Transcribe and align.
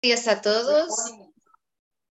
días 0.00 0.28
a 0.28 0.40
todos. 0.40 0.90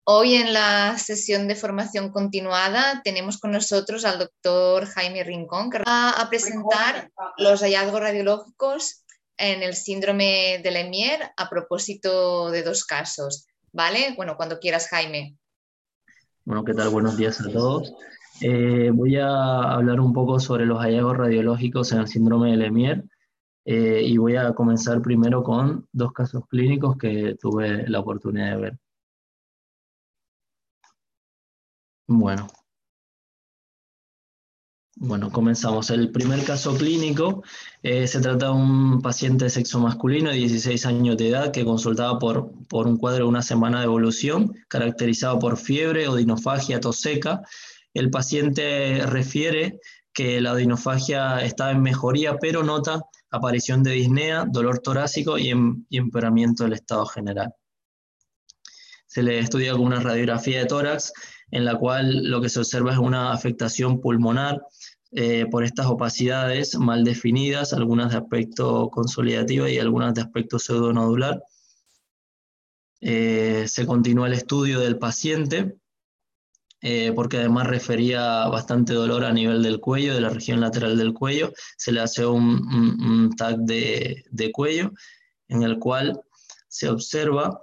Hoy 0.04 0.34
en 0.34 0.52
la 0.52 0.98
sesión 0.98 1.46
de 1.46 1.54
formación 1.54 2.10
continuada 2.10 3.00
tenemos 3.04 3.38
con 3.38 3.52
nosotros 3.52 4.04
al 4.04 4.18
doctor 4.18 4.86
Jaime 4.86 5.22
Rincón, 5.22 5.70
que 5.70 5.78
va 5.78 6.10
a 6.10 6.28
presentar 6.28 7.10
los 7.38 7.60
hallazgos 7.60 8.00
radiológicos 8.00 9.04
en 9.36 9.62
el 9.62 9.74
síndrome 9.74 10.60
de 10.62 10.70
Lemierre 10.70 11.30
a 11.36 11.48
propósito 11.48 12.50
de 12.50 12.62
dos 12.62 12.84
casos. 12.84 13.46
¿Vale? 13.72 14.14
Bueno, 14.16 14.36
cuando 14.36 14.58
quieras, 14.58 14.88
Jaime. 14.88 15.36
Bueno, 16.44 16.64
¿qué 16.64 16.72
tal? 16.72 16.88
Buenos 16.88 17.16
días 17.16 17.40
a 17.40 17.50
todos. 17.50 17.92
Eh, 18.40 18.90
voy 18.92 19.16
a 19.16 19.74
hablar 19.74 20.00
un 20.00 20.12
poco 20.12 20.40
sobre 20.40 20.66
los 20.66 20.78
hallazgos 20.80 21.16
radiológicos 21.16 21.92
en 21.92 21.98
el 21.98 22.08
síndrome 22.08 22.50
de 22.50 22.56
Lemierre 22.56 23.04
eh, 23.68 24.00
y 24.04 24.16
voy 24.16 24.36
a 24.36 24.54
comenzar 24.54 25.02
primero 25.02 25.42
con 25.42 25.88
dos 25.92 26.12
casos 26.12 26.44
clínicos 26.48 26.96
que 26.96 27.36
tuve 27.40 27.88
la 27.88 27.98
oportunidad 27.98 28.52
de 28.52 28.56
ver. 28.58 28.78
Bueno. 32.06 32.46
Bueno, 34.98 35.30
comenzamos. 35.32 35.90
El 35.90 36.12
primer 36.12 36.44
caso 36.44 36.76
clínico 36.76 37.42
eh, 37.82 38.06
se 38.06 38.20
trata 38.20 38.46
de 38.46 38.52
un 38.52 39.02
paciente 39.02 39.44
de 39.46 39.50
sexo 39.50 39.80
masculino 39.80 40.30
de 40.30 40.36
16 40.36 40.86
años 40.86 41.16
de 41.16 41.28
edad 41.30 41.50
que 41.52 41.64
consultaba 41.64 42.18
por, 42.20 42.52
por 42.68 42.86
un 42.86 42.96
cuadro 42.96 43.24
de 43.24 43.28
una 43.28 43.42
semana 43.42 43.80
de 43.80 43.86
evolución 43.86 44.54
caracterizado 44.68 45.40
por 45.40 45.58
fiebre, 45.58 46.08
odinofagia, 46.08 46.80
tos 46.80 47.00
seca. 47.00 47.42
El 47.92 48.10
paciente 48.10 49.04
refiere 49.06 49.80
que 50.14 50.40
la 50.40 50.52
odinofagia 50.52 51.40
estaba 51.44 51.72
en 51.72 51.82
mejoría, 51.82 52.38
pero 52.38 52.62
nota 52.62 53.02
aparición 53.36 53.82
de 53.82 53.92
disnea, 53.92 54.44
dolor 54.46 54.80
torácico 54.80 55.38
y, 55.38 55.50
em, 55.50 55.84
empeoramiento 55.90 56.64
del 56.64 56.74
estado 56.74 57.06
general. 57.06 57.54
Se 59.06 59.22
le 59.22 59.38
estudia 59.38 59.72
con 59.72 59.82
una 59.82 60.00
radiografía 60.00 60.58
de 60.60 60.66
tórax 60.66 61.12
en 61.50 61.64
la 61.64 61.76
cual 61.76 62.28
lo 62.28 62.40
que 62.40 62.48
se 62.48 62.58
observa 62.58 62.92
es 62.92 62.98
una 62.98 63.32
afectación 63.32 64.00
pulmonar 64.00 64.62
eh, 65.12 65.46
por 65.50 65.64
estas 65.64 65.86
opacidades 65.86 66.76
mal 66.76 67.04
definidas, 67.04 67.72
algunas 67.72 68.10
de 68.10 68.18
aspecto 68.18 68.90
consolidativo 68.90 69.68
y 69.68 69.78
algunas 69.78 70.14
de 70.14 70.22
aspecto 70.22 70.58
pseudonodular. 70.58 71.42
Eh, 73.00 73.64
se 73.68 73.86
continúa 73.86 74.26
el 74.26 74.32
estudio 74.32 74.80
del 74.80 74.98
paciente 74.98 75.76
eh, 76.82 77.12
porque 77.14 77.38
además 77.38 77.66
refería 77.66 78.46
bastante 78.48 78.92
dolor 78.92 79.24
a 79.24 79.32
nivel 79.32 79.62
del 79.62 79.80
cuello, 79.80 80.14
de 80.14 80.20
la 80.20 80.28
región 80.28 80.60
lateral 80.60 80.98
del 80.98 81.14
cuello. 81.14 81.52
Se 81.76 81.90
le 81.92 82.00
hace 82.00 82.26
un, 82.26 83.34
tag 83.36 83.58
de, 83.58 84.24
cuello 84.52 84.92
en 85.48 85.62
el 85.62 85.78
cual 85.78 86.20
se 86.68 86.88
observa 86.88 87.62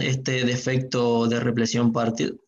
este 0.00 0.44
defecto 0.44 1.26
de 1.26 1.40
represión 1.40 1.92
parcial 1.92 2.38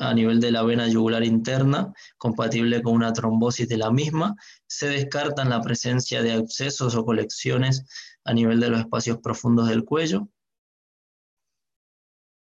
a, 0.00 0.14
nivel 0.14 0.38
de 0.38 0.52
la 0.52 0.62
vena 0.62 0.86
yugular 0.86 1.24
interna, 1.24 1.92
compatible 2.16 2.82
con 2.82 2.94
una 2.94 3.12
trombosis 3.12 3.68
de 3.68 3.78
la 3.78 3.90
misma. 3.90 4.36
Se 4.68 4.88
descartan 4.88 5.50
la 5.50 5.60
presencia 5.60 6.22
de 6.22 6.32
abscesos 6.32 6.94
o 6.94 7.04
colecciones 7.04 7.84
a 8.24 8.32
nivel 8.32 8.60
de 8.60 8.70
los 8.70 8.80
espacios 8.80 9.18
profundos 9.18 9.68
del 9.68 9.84
cuello. 9.84 10.28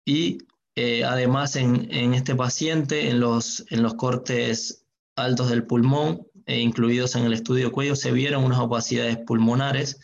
Y 0.06 0.38
eh, 0.76 1.06
además, 1.06 1.56
en, 1.56 2.14
este 2.14 2.36
paciente, 2.36 3.10
en 3.10 3.22
los, 3.22 3.66
cortes 3.98 4.86
altos 5.16 5.50
del 5.50 5.66
pulmón, 5.66 6.28
e 6.46 6.60
incluidos 6.60 7.16
en 7.16 7.24
el 7.24 7.34
estudio 7.34 7.72
cuello, 7.72 7.96
se 7.96 8.12
vieron 8.12 8.44
unas 8.44 8.60
opacidades 8.60 9.18
pulmonares, 9.26 10.00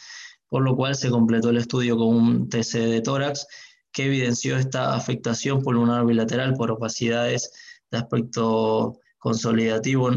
por 0.48 0.64
lo 0.64 0.76
cual 0.76 0.96
se 0.96 1.10
completó 1.10 1.50
el 1.50 1.58
estudio 1.58 1.98
con 1.98 2.08
un 2.08 2.50
TC 2.50 2.80
de 2.80 3.02
tórax 3.02 3.48
que 3.92 4.06
evidenció 4.06 4.58
esta 4.58 4.96
afectación 4.96 5.62
pulmonar 5.62 6.06
bilateral 6.06 6.54
por 6.54 6.72
opacidades 6.72 7.52
de 7.92 7.98
aspecto 7.98 9.00
consolidativo 9.20 10.10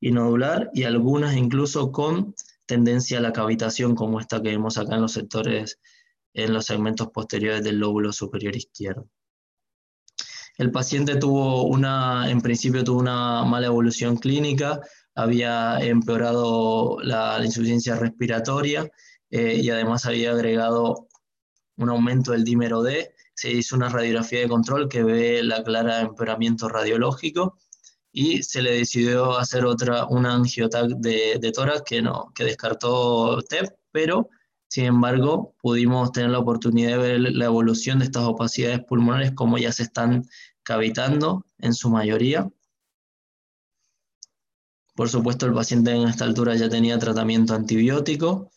y 0.00 0.12
nodular 0.12 0.70
y 0.72 0.84
algunas 0.84 1.36
incluso 1.36 1.90
con 1.92 2.34
tendencia 2.66 3.18
a 3.18 3.22
la 3.22 3.32
cavitación 3.32 3.96
como 3.96 4.20
esta 4.20 4.40
que 4.40 4.50
vemos 4.50 4.78
acá 4.78 4.94
en 4.94 5.02
los 5.02 5.12
sectores, 5.12 5.80
en 6.32 6.52
los 6.52 6.66
segmentos 6.66 7.08
posteriores 7.08 7.64
del 7.64 7.78
lóbulo 7.78 8.12
superior 8.12 8.54
izquierdo. 8.54 9.08
El 10.58 10.72
paciente 10.72 11.14
tuvo 11.14 11.62
una, 11.64 12.28
en 12.28 12.40
principio 12.40 12.82
tuvo 12.82 12.98
una 12.98 13.44
mala 13.44 13.68
evolución 13.68 14.16
clínica, 14.16 14.80
había 15.14 15.78
empeorado 15.80 16.98
la, 17.00 17.40
insuficiencia 17.44 17.94
respiratoria 17.94 18.90
eh, 19.30 19.60
y 19.62 19.70
además 19.70 20.04
había 20.04 20.32
agregado 20.32 21.06
un 21.76 21.88
aumento 21.90 22.32
del 22.32 22.42
dímero 22.42 22.82
D. 22.82 23.14
Se 23.34 23.52
hizo 23.52 23.76
una 23.76 23.88
radiografía 23.88 24.40
de 24.40 24.48
control 24.48 24.88
que 24.88 25.04
ve 25.04 25.44
la 25.44 25.62
clara 25.62 26.00
empeoramiento 26.00 26.68
radiológico 26.68 27.56
y 28.10 28.42
se 28.42 28.60
le 28.60 28.72
decidió 28.72 29.38
hacer 29.38 29.64
otra, 29.64 30.06
una 30.06 30.34
angiotac 30.34 30.88
de, 30.88 31.38
de 31.40 31.52
tórax 31.52 31.82
que, 31.82 32.02
no, 32.02 32.32
que 32.34 32.42
descartó 32.42 33.40
TEP, 33.42 33.70
pero 33.92 34.28
sin 34.68 34.84
embargo, 34.84 35.54
pudimos 35.62 36.12
tener 36.12 36.30
la 36.30 36.38
oportunidad 36.38 36.90
de 36.90 36.98
ver 36.98 37.20
la 37.20 37.46
evolución 37.46 37.98
de 37.98 38.04
estas 38.04 38.24
opacidades 38.24 38.84
pulmonares, 38.84 39.32
cómo 39.32 39.56
ya 39.56 39.72
se 39.72 39.84
están 39.84 40.28
cavitando 40.62 41.46
en 41.58 41.72
su 41.72 41.88
mayoría. 41.88 42.50
Por 44.94 45.08
supuesto, 45.08 45.46
el 45.46 45.54
paciente 45.54 45.92
en 45.92 46.06
esta 46.06 46.24
altura 46.26 46.54
ya 46.54 46.68
tenía 46.68 46.98
tratamiento 46.98 47.54
antibiótico. 47.54 48.50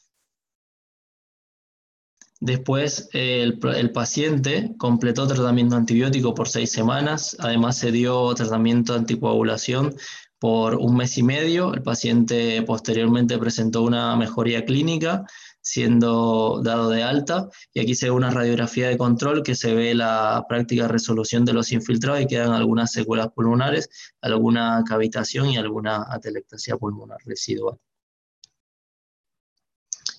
Después, 2.42 3.08
el, 3.14 3.60
el, 3.76 3.92
paciente 3.92 4.74
completó 4.78 5.28
tratamiento 5.28 5.76
antibiótico 5.78 6.34
por 6.34 6.50
seis 6.50 6.72
semanas. 6.72 7.38
Además, 7.40 7.78
se 7.78 7.92
dio 7.92 8.34
tratamiento 8.34 8.96
anticoagulación 8.96 9.96
por 10.40 10.76
un 10.76 10.98
mes 10.98 11.18
y 11.20 11.24
medio. 11.24 11.74
El 11.74 11.84
paciente 11.84 12.64
posteriormente 12.64 13.38
presentó 13.38 13.84
una 13.84 14.16
mejoría 14.16 14.66
clínica 14.66 15.24
siendo 15.62 16.62
dado 16.64 16.90
de 16.90 17.04
alta. 17.04 17.50
Y 17.74 17.80
aquí 17.80 17.96
se 17.96 18.08
ve 18.08 18.12
una 18.12 18.32
radiografía 18.32 18.90
de 18.90 18.98
control 18.98 19.44
que 19.44 19.56
se 19.56 19.74
ve 19.74 19.94
la 19.94 20.46
práctica 20.50 20.88
resolución 20.88 21.46
de 21.46 21.54
los 21.54 21.72
infiltrados 21.72 22.22
y 22.22 22.28
quedan 22.28 22.54
algunas 22.54 22.92
secuelas 22.92 23.30
pulmonares, 23.34 23.90
alguna 24.22 24.84
cavitación 24.88 25.50
y 25.50 25.58
alguna 25.58 26.06
atelectasia 26.10 26.78
pulmonar 26.78 27.20
residual. 27.26 27.78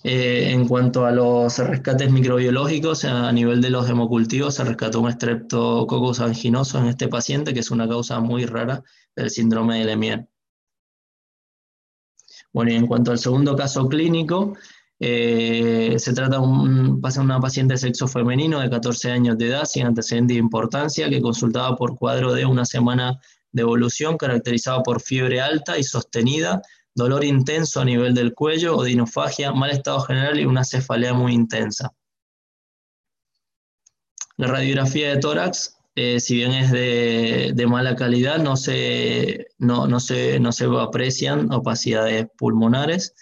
Eh, 0.04 0.50
en 0.50 0.66
cuanto 0.66 1.06
a 1.06 1.12
los 1.12 1.58
rescates 1.58 2.10
microbiológicos, 2.10 3.04
a 3.04 3.30
nivel 3.30 3.60
de 3.60 3.70
los 3.70 3.88
hemocultivos 3.88 4.56
se 4.56 4.64
rescató 4.64 5.00
un 5.00 5.12
Streptococcus 5.12 6.18
anginoso 6.20 6.78
en 6.78 6.86
este 6.86 7.06
paciente, 7.06 7.54
que 7.54 7.60
es 7.60 7.70
una 7.70 7.88
causa 7.88 8.18
muy 8.18 8.44
rara 8.44 8.82
del 9.14 9.30
síndrome 9.30 9.78
de 9.78 9.84
Lemierre. 9.84 10.28
Bueno, 12.52 12.72
y 12.72 12.74
en 12.74 12.86
cuanto 12.86 13.12
al 13.12 13.18
segundo 13.18 13.54
caso 13.56 13.88
clínico, 13.88 14.54
eh, 15.04 15.98
se 15.98 16.12
trata 16.12 16.36
de 16.36 16.42
un, 16.42 17.02
una 17.18 17.40
paciente 17.40 17.74
de 17.74 17.78
sexo 17.78 18.06
femenino 18.06 18.60
de 18.60 18.70
14 18.70 19.10
años 19.10 19.36
de 19.36 19.48
edad, 19.48 19.64
sin 19.64 19.84
antecedente 19.84 20.34
de 20.34 20.38
importancia, 20.38 21.10
que 21.10 21.20
consultaba 21.20 21.74
por 21.74 21.98
cuadro 21.98 22.32
de 22.32 22.46
una 22.46 22.64
semana 22.64 23.18
de 23.50 23.62
evolución 23.62 24.16
caracterizado 24.16 24.84
por 24.84 25.02
fiebre 25.02 25.40
alta 25.40 25.76
y 25.76 25.82
sostenida, 25.82 26.62
dolor 26.94 27.24
intenso 27.24 27.80
a 27.80 27.84
nivel 27.84 28.14
del 28.14 28.32
cuello, 28.32 28.76
odinofagia, 28.76 29.50
mal 29.50 29.72
estado 29.72 30.02
general 30.02 30.38
y 30.38 30.44
una 30.44 30.62
cefalea 30.62 31.14
muy 31.14 31.34
intensa. 31.34 31.92
La 34.36 34.46
radiografía 34.46 35.08
de 35.10 35.16
tórax, 35.16 35.78
eh, 35.96 36.20
si 36.20 36.36
bien 36.36 36.52
es 36.52 36.70
de, 36.70 37.66
mala 37.66 37.96
calidad, 37.96 38.38
no 38.38 38.56
se, 38.56 39.48
no, 39.58 39.88
no, 39.88 39.98
se, 39.98 40.38
no 40.38 40.52
se 40.52 40.66
aprecian 40.78 41.52
opacidades 41.52 42.28
pulmonares. 42.38 43.16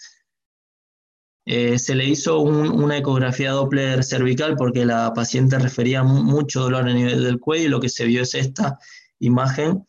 Eh, 1.46 1.78
se 1.78 1.94
le 1.94 2.04
hizo 2.04 2.40
una 2.40 2.98
ecografía 2.98 3.52
Doppler 3.52 4.04
cervical 4.04 4.56
porque 4.56 4.84
la 4.84 5.12
paciente 5.14 5.58
refería 5.58 6.02
mucho 6.02 6.60
dolor 6.60 6.88
a 6.88 6.92
nivel 6.92 7.24
del 7.24 7.40
cuello 7.40 7.64
y 7.64 7.68
lo 7.68 7.80
que 7.80 7.88
se 7.88 8.04
vio 8.04 8.22
es 8.22 8.34
esta 8.34 8.78
imagen, 9.18 9.86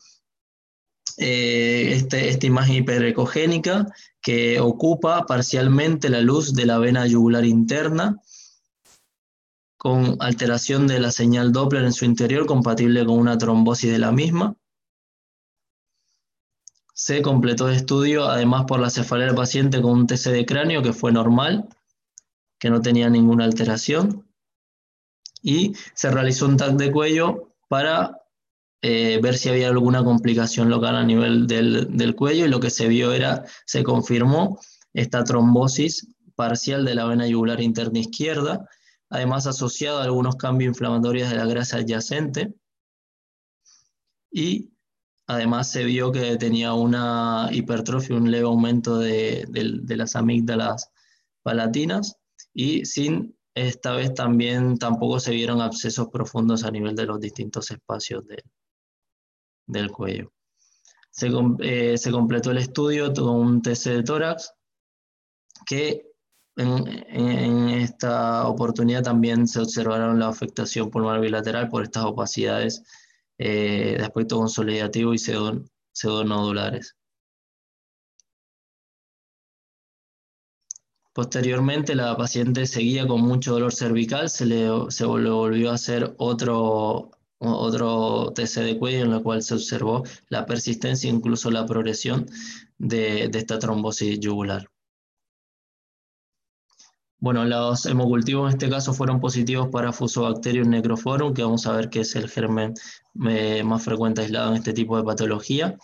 eh, 1.17 1.91
este, 1.93 2.29
esta 2.29 2.45
imagen 2.45 2.75
hiperecogénica 2.75 3.85
que 4.21 4.59
ocupa 4.59 5.25
parcialmente 5.25 6.09
la 6.09 6.21
luz 6.21 6.53
de 6.53 6.65
la 6.65 6.77
vena 6.77 7.05
yugular 7.05 7.45
interna 7.45 8.21
con 9.77 10.15
alteración 10.19 10.85
de 10.85 10.99
la 10.99 11.11
señal 11.11 11.51
Doppler 11.51 11.83
en 11.83 11.93
su 11.93 12.05
interior 12.05 12.45
compatible 12.45 13.03
con 13.05 13.17
una 13.17 13.37
trombosis 13.37 13.91
de 13.91 13.97
la 13.97 14.11
misma. 14.11 14.55
Se 17.01 17.23
completó 17.23 17.67
el 17.67 17.77
estudio 17.77 18.25
además 18.25 18.65
por 18.67 18.79
la 18.79 18.91
cefalea 18.91 19.25
del 19.25 19.35
paciente 19.35 19.81
con 19.81 19.93
un 19.93 20.05
TC 20.05 20.29
de 20.29 20.45
cráneo 20.45 20.83
que 20.83 20.93
fue 20.93 21.11
normal, 21.11 21.67
que 22.59 22.69
no 22.69 22.79
tenía 22.79 23.09
ninguna 23.09 23.43
alteración. 23.43 24.29
Y 25.41 25.73
se 25.95 26.11
realizó 26.11 26.45
un 26.45 26.57
TAC 26.57 26.73
de 26.73 26.91
cuello 26.91 27.55
para 27.67 28.21
eh, 28.83 29.19
ver 29.19 29.35
si 29.35 29.49
había 29.49 29.69
alguna 29.69 30.03
complicación 30.03 30.69
local 30.69 30.95
a 30.95 31.03
nivel 31.03 31.47
del, 31.47 31.97
del, 31.97 32.15
cuello 32.15 32.45
y 32.45 32.49
lo 32.49 32.59
que 32.59 32.69
se 32.69 32.87
vio 32.87 33.13
era, 33.13 33.45
se 33.65 33.81
confirmó 33.81 34.59
esta 34.93 35.23
trombosis 35.23 36.07
parcial 36.35 36.85
de 36.85 36.93
la 36.93 37.05
vena 37.05 37.25
yugular 37.25 37.61
interna 37.61 37.97
izquierda, 37.97 38.69
además 39.09 39.47
asociado 39.47 40.01
a 40.01 40.03
algunos 40.03 40.35
cambios 40.35 40.69
inflamatorios 40.69 41.31
de 41.31 41.35
la 41.35 41.47
grasa 41.47 41.77
adyacente. 41.77 42.53
Y 44.31 44.71
además 45.31 45.71
se 45.71 45.85
vio 45.85 46.11
que 46.11 46.35
tenía 46.37 46.73
una 46.73 47.49
hipertrofia, 47.51 48.17
un 48.17 48.29
leve 48.29 48.45
aumento 48.45 48.97
de, 48.97 49.47
las 49.87 50.15
amígdalas 50.15 50.91
palatinas 51.41 52.17
y 52.53 52.85
sin 52.85 53.37
esta 53.53 53.93
vez 53.93 54.13
también 54.13 54.77
tampoco 54.77 55.19
se 55.19 55.31
vieron 55.31 55.61
abscesos 55.61 56.09
profundos 56.09 56.63
a 56.63 56.71
nivel 56.71 56.95
de 56.95 57.05
los 57.05 57.19
distintos 57.19 57.71
espacios 57.71 58.23
del 59.67 59.91
cuello. 59.91 60.33
Eh, 61.59 61.97
se, 61.97 62.11
completó 62.11 62.51
el 62.51 62.57
estudio 62.57 63.13
con 63.13 63.35
un 63.35 63.61
TC 63.61 63.89
de 63.89 64.03
tórax 64.03 64.53
que 65.65 66.09
en, 66.57 67.69
esta 67.69 68.47
oportunidad 68.47 69.03
también 69.03 69.47
se 69.47 69.59
observaron 69.59 70.19
la 70.19 70.27
afectación 70.27 70.89
pulmonar 70.89 71.21
bilateral 71.21 71.69
por 71.69 71.83
estas 71.83 72.05
opacidades 72.05 72.83
eh, 73.41 73.95
de 73.97 74.03
aspecto 74.03 74.37
consolidativo 74.37 75.13
y 75.13 75.17
pseudonodulares. 75.17 76.95
Posteriormente, 81.13 81.95
la 81.95 82.15
paciente 82.15 82.65
seguía 82.65 83.07
con 83.07 83.21
mucho 83.21 83.53
dolor 83.53 83.73
cervical, 83.73 84.29
se 84.29 84.45
le, 84.45 84.69
se 84.89 85.05
volvió 85.05 85.71
a 85.71 85.73
hacer 85.73 86.13
otro 86.17 87.11
otro 87.41 88.31
TC 88.35 88.61
de 88.61 88.77
cuello 88.77 89.05
en 89.05 89.13
el 89.13 89.23
cual 89.23 89.41
se 89.41 89.55
observó 89.55 90.03
la 90.29 90.45
persistencia 90.45 91.09
e 91.09 91.13
incluso 91.13 91.49
la 91.49 91.65
progresión 91.65 92.27
de, 92.77 93.31
esta 93.33 93.57
trombosis 93.57 94.19
yugular. 94.19 94.70
Bueno, 97.21 97.45
los 97.45 97.85
hemocultivos 97.85 98.49
en 98.49 98.57
este 98.57 98.67
caso 98.67 98.95
fueron 98.95 99.19
positivos 99.19 99.69
para 99.69 99.93
Fusobacterium 99.93 100.67
necrophorum, 100.67 101.35
que 101.35 101.43
vamos 101.43 101.67
a 101.67 101.73
ver 101.73 101.87
que 101.91 101.99
es 101.99 102.15
el 102.15 102.27
germen 102.27 102.73
eh, 103.29 103.63
más 103.63 103.83
frecuente 103.83 104.21
aislado 104.21 104.49
en 104.49 104.57
este 104.57 104.73
tipo 104.73 104.97
de 104.97 105.03
patología. 105.03 105.77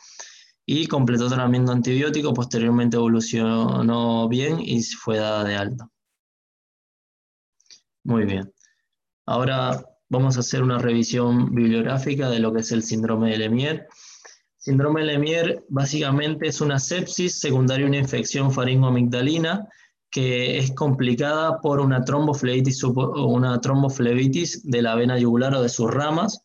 Y 0.66 0.88
completó 0.88 1.28
tratamiento 1.28 1.72
antibiótico, 1.72 2.34
posteriormente 2.34 2.98
evolucionó 2.98 4.28
bien 4.28 4.60
y 4.60 4.82
fue 4.82 5.18
dada 5.18 5.44
de 5.44 5.56
alta. 5.56 5.88
Muy 8.04 8.26
bien. 8.26 8.52
Ahora 9.28 9.86
vamos 10.10 10.38
a 10.38 10.40
hacer 10.40 10.64
una 10.64 10.80
revisión 10.80 11.54
bibliográfica 11.54 12.32
de 12.32 12.40
lo 12.40 12.52
que 12.52 12.62
es 12.62 12.72
el 12.72 12.82
síndrome 12.82 13.30
de 13.30 13.38
Lemierre. 13.38 13.88
Síndrome 14.58 15.02
de 15.02 15.08
Lemierre 15.08 15.64
básicamente 15.70 16.48
es 16.48 16.62
una 16.62 16.80
sepsis 16.80 17.40
secundaria 17.40 17.86
a 17.86 17.90
una 17.90 18.00
infección 18.00 18.52
faringoamigdalina 18.52 19.68
que 20.10 20.58
es 20.58 20.74
complicada 20.74 21.60
por 21.60 21.80
una 21.80 22.04
tromboflebitis, 22.04 22.84
una 22.84 23.60
tromboflebitis 23.60 24.64
de 24.64 24.82
la 24.82 24.96
vena 24.96 25.18
yugular 25.18 25.54
o 25.56 25.62
de 25.62 25.70
sus 25.70 25.92
ramas 25.92 26.42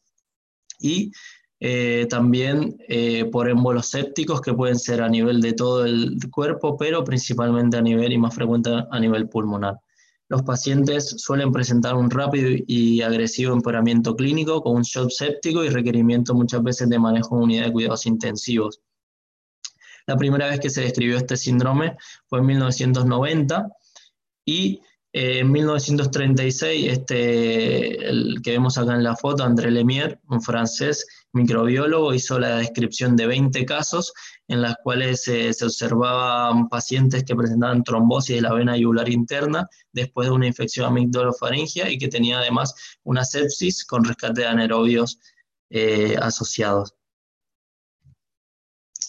y 0.80 1.12
eh, 1.60 2.06
también 2.10 2.76
eh, 2.88 3.26
por 3.26 3.48
émbolos 3.48 3.86
sépticos 3.86 4.40
que 4.40 4.52
pueden 4.52 4.78
ser 4.78 5.00
a 5.00 5.08
nivel 5.08 5.40
de 5.40 5.52
todo 5.52 5.84
el 5.84 6.18
cuerpo, 6.30 6.76
pero 6.76 7.04
principalmente 7.04 7.76
a 7.76 7.82
nivel 7.82 8.12
y 8.12 8.18
más 8.18 8.34
frecuente 8.34 8.70
a 8.90 8.98
nivel 8.98 9.28
pulmonar. 9.28 9.78
Los 10.28 10.42
pacientes 10.42 11.14
suelen 11.18 11.52
presentar 11.52 11.94
un 11.94 12.10
rápido 12.10 12.50
y 12.66 13.02
agresivo 13.02 13.52
empeoramiento 13.52 14.16
clínico 14.16 14.62
con 14.62 14.76
un 14.76 14.82
shock 14.82 15.10
séptico 15.10 15.62
y 15.62 15.68
requerimiento 15.68 16.34
muchas 16.34 16.62
veces 16.62 16.88
de 16.88 16.98
manejo 16.98 17.36
en 17.36 17.42
unidad 17.42 17.66
de 17.66 17.72
cuidados 17.72 18.06
intensivos. 18.06 18.80
La 20.06 20.16
primera 20.16 20.48
vez 20.48 20.60
que 20.60 20.70
se 20.70 20.82
describió 20.82 21.16
este 21.16 21.36
síndrome 21.36 21.96
fue 22.26 22.40
en 22.40 22.46
1990 22.46 23.68
y 24.44 24.80
eh, 25.14 25.40
en 25.40 25.52
1936, 25.52 26.90
este, 26.90 28.08
el 28.08 28.40
que 28.42 28.52
vemos 28.52 28.78
acá 28.78 28.94
en 28.94 29.04
la 29.04 29.14
foto, 29.14 29.44
André 29.44 29.70
Lemierre, 29.70 30.18
un 30.28 30.40
francés 30.40 31.06
microbiólogo, 31.32 32.14
hizo 32.14 32.38
la 32.38 32.56
descripción 32.56 33.14
de 33.14 33.26
20 33.26 33.66
casos 33.66 34.14
en 34.48 34.62
las 34.62 34.76
cuales 34.82 35.22
se 35.22 35.50
observaban 35.62 36.68
pacientes 36.68 37.24
que 37.24 37.36
presentaban 37.36 37.84
trombosis 37.84 38.36
de 38.36 38.42
la 38.42 38.54
vena 38.54 38.76
yugular 38.76 39.08
interna 39.10 39.68
después 39.92 40.28
de 40.28 40.34
una 40.34 40.46
infección 40.46 40.86
amigdalofaringia 40.86 41.90
y 41.90 41.98
que 41.98 42.08
tenía 42.08 42.38
además 42.38 42.74
una 43.04 43.24
sepsis 43.24 43.84
con 43.84 44.04
rescate 44.04 44.42
de 44.42 44.46
anaerobios 44.46 45.18
eh, 45.70 46.16
asociados. 46.20 46.94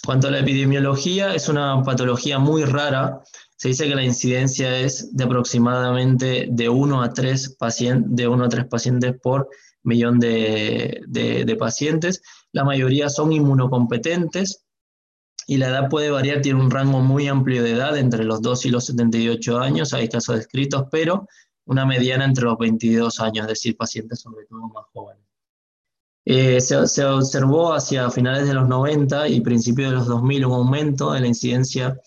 Cuanto 0.05 0.27
a 0.27 0.31
la 0.31 0.39
epidemiología, 0.39 1.33
es 1.33 1.47
una 1.47 1.81
patología 1.81 2.37
muy 2.37 2.65
rara. 2.65 3.21
Se 3.55 3.69
dice 3.69 3.87
que 3.87 3.95
la 3.95 4.03
incidencia 4.03 4.77
es 4.79 5.15
de 5.15 5.23
aproximadamente 5.23 6.47
de 6.51 6.67
1 6.67 7.01
a 7.01 7.13
3, 7.13 7.57
de 8.07 8.25
a 8.25 8.49
3 8.49 8.65
pacientes 8.65 9.15
por 9.21 9.47
millón 9.83 10.19
de, 10.19 11.55
pacientes. 11.57 12.21
La 12.51 12.65
mayoría 12.65 13.07
son 13.07 13.31
inmunocompetentes 13.31 14.65
y 15.47 15.55
la 15.55 15.69
edad 15.69 15.89
puede 15.89 16.11
variar, 16.11 16.41
tiene 16.41 16.59
un 16.59 16.69
rango 16.69 16.99
muy 16.99 17.29
amplio 17.29 17.63
de 17.63 17.71
edad, 17.71 17.97
entre 17.97 18.25
los 18.25 18.41
2 18.41 18.65
y 18.65 18.69
los 18.69 18.85
78 18.87 19.59
años, 19.59 19.93
hay 19.93 20.09
casos 20.09 20.35
descritos, 20.35 20.85
pero 20.91 21.27
una 21.65 21.85
mediana 21.85 22.25
entre 22.25 22.43
los 22.43 22.57
22 22.57 23.21
años, 23.21 23.43
es 23.43 23.49
decir, 23.49 23.77
pacientes 23.77 24.19
sobre 24.19 24.45
todo 24.47 24.67
más 24.67 24.85
jóvenes. 24.93 25.32
Eh, 26.25 26.61
se, 26.61 27.03
observó 27.05 27.73
hacia 27.73 28.09
finales 28.09 28.47
de 28.47 28.53
los 28.53 28.67
90 28.67 29.27
y 29.27 29.41
principios 29.41 29.91
de 29.91 29.97
los 29.97 30.07
2000 30.07 30.45
un 30.45 30.53
aumento 30.53 31.15
en 31.15 31.23
la 31.23 31.27
incidencia 31.27 31.99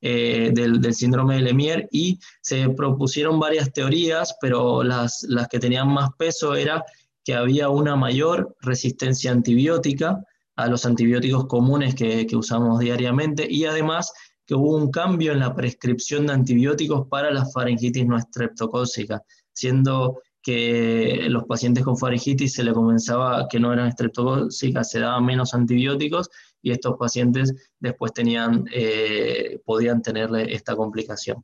eh, 0.00 0.52
del, 0.54 0.94
síndrome 0.94 1.36
de 1.36 1.42
Lemierre 1.42 1.88
y 1.90 2.20
se 2.40 2.68
propusieron 2.68 3.40
varias 3.40 3.72
teorías, 3.72 4.36
pero 4.40 4.84
las, 4.84 5.24
las 5.28 5.48
que 5.48 5.58
tenían 5.58 5.88
más 5.88 6.10
peso 6.16 6.54
era 6.54 6.84
que 7.24 7.34
había 7.34 7.68
una 7.68 7.96
mayor 7.96 8.54
resistencia 8.60 9.32
antibiótica 9.32 10.22
a 10.56 10.68
los 10.68 10.86
antibióticos 10.86 11.46
comunes 11.46 11.94
que, 11.96 12.26
que 12.26 12.36
usamos 12.36 12.78
diariamente 12.78 13.46
y 13.50 13.64
además 13.64 14.12
que 14.46 14.54
hubo 14.54 14.76
un 14.76 14.90
cambio 14.90 15.32
en 15.32 15.40
la 15.40 15.54
prescripción 15.54 16.26
de 16.26 16.34
antibióticos 16.34 17.08
para 17.08 17.30
la 17.32 17.46
faringitis 17.46 18.06
no 18.06 18.18
estreptocócica, 18.18 19.22
siendo 19.52 20.20
que 20.44 21.26
los 21.30 21.44
pacientes 21.44 21.82
con 21.82 21.96
faringitis 21.96 22.52
se 22.52 22.62
le 22.62 22.74
comenzaba 22.74 23.48
que 23.48 23.58
no 23.58 23.72
eran 23.72 23.88
estreptocócicas, 23.88 24.90
se 24.90 25.00
daban 25.00 25.24
menos 25.24 25.54
antibióticos 25.54 26.28
y 26.60 26.70
estos 26.70 26.98
pacientes 26.98 27.54
después 27.80 28.12
tenían, 28.12 28.66
eh, 28.70 29.58
podían 29.64 30.02
tenerle 30.02 30.54
esta 30.54 30.76
complicación. 30.76 31.42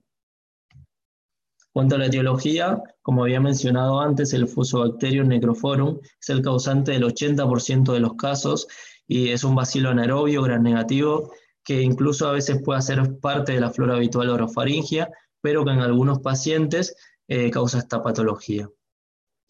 Cuanto 1.72 1.94
a 1.94 1.98
la 1.98 2.06
etiología, 2.06 2.82
como 3.00 3.22
había 3.22 3.40
mencionado 3.40 4.00
antes, 4.00 4.34
el 4.34 4.46
Fusobacterium 4.46 5.28
necrophorum 5.28 5.98
es 6.20 6.28
el 6.28 6.42
causante 6.42 6.92
del 6.92 7.04
80% 7.04 7.94
de 7.94 8.00
los 8.00 8.14
casos 8.16 8.68
y 9.08 9.30
es 9.30 9.44
un 9.44 9.54
bacilo 9.54 9.88
anaerobio 9.88 10.42
gran 10.42 10.62
negativo 10.62 11.32
que 11.64 11.80
incluso 11.80 12.28
a 12.28 12.32
veces 12.32 12.60
puede 12.62 12.82
ser 12.82 13.18
parte 13.18 13.52
de 13.52 13.60
la 13.60 13.70
flora 13.70 13.94
habitual 13.94 14.28
orofaringia, 14.28 15.10
pero 15.40 15.64
que 15.64 15.70
en 15.70 15.80
algunos 15.80 16.18
pacientes 16.18 16.94
eh, 17.28 17.50
causa 17.50 17.78
esta 17.78 18.02
patología. 18.02 18.68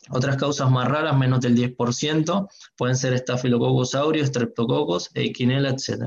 Otras 0.08 0.36
causas 0.36 0.70
más 0.70 0.88
raras, 0.88 1.16
menos 1.16 1.40
del 1.40 1.54
10%, 1.54 2.48
pueden 2.76 2.96
ser 2.96 3.16
Staphylococcus 3.18 3.94
aureus, 3.94 4.28
Streptococcus, 4.28 5.10
Eichinella, 5.14 5.70
etc. 5.70 6.04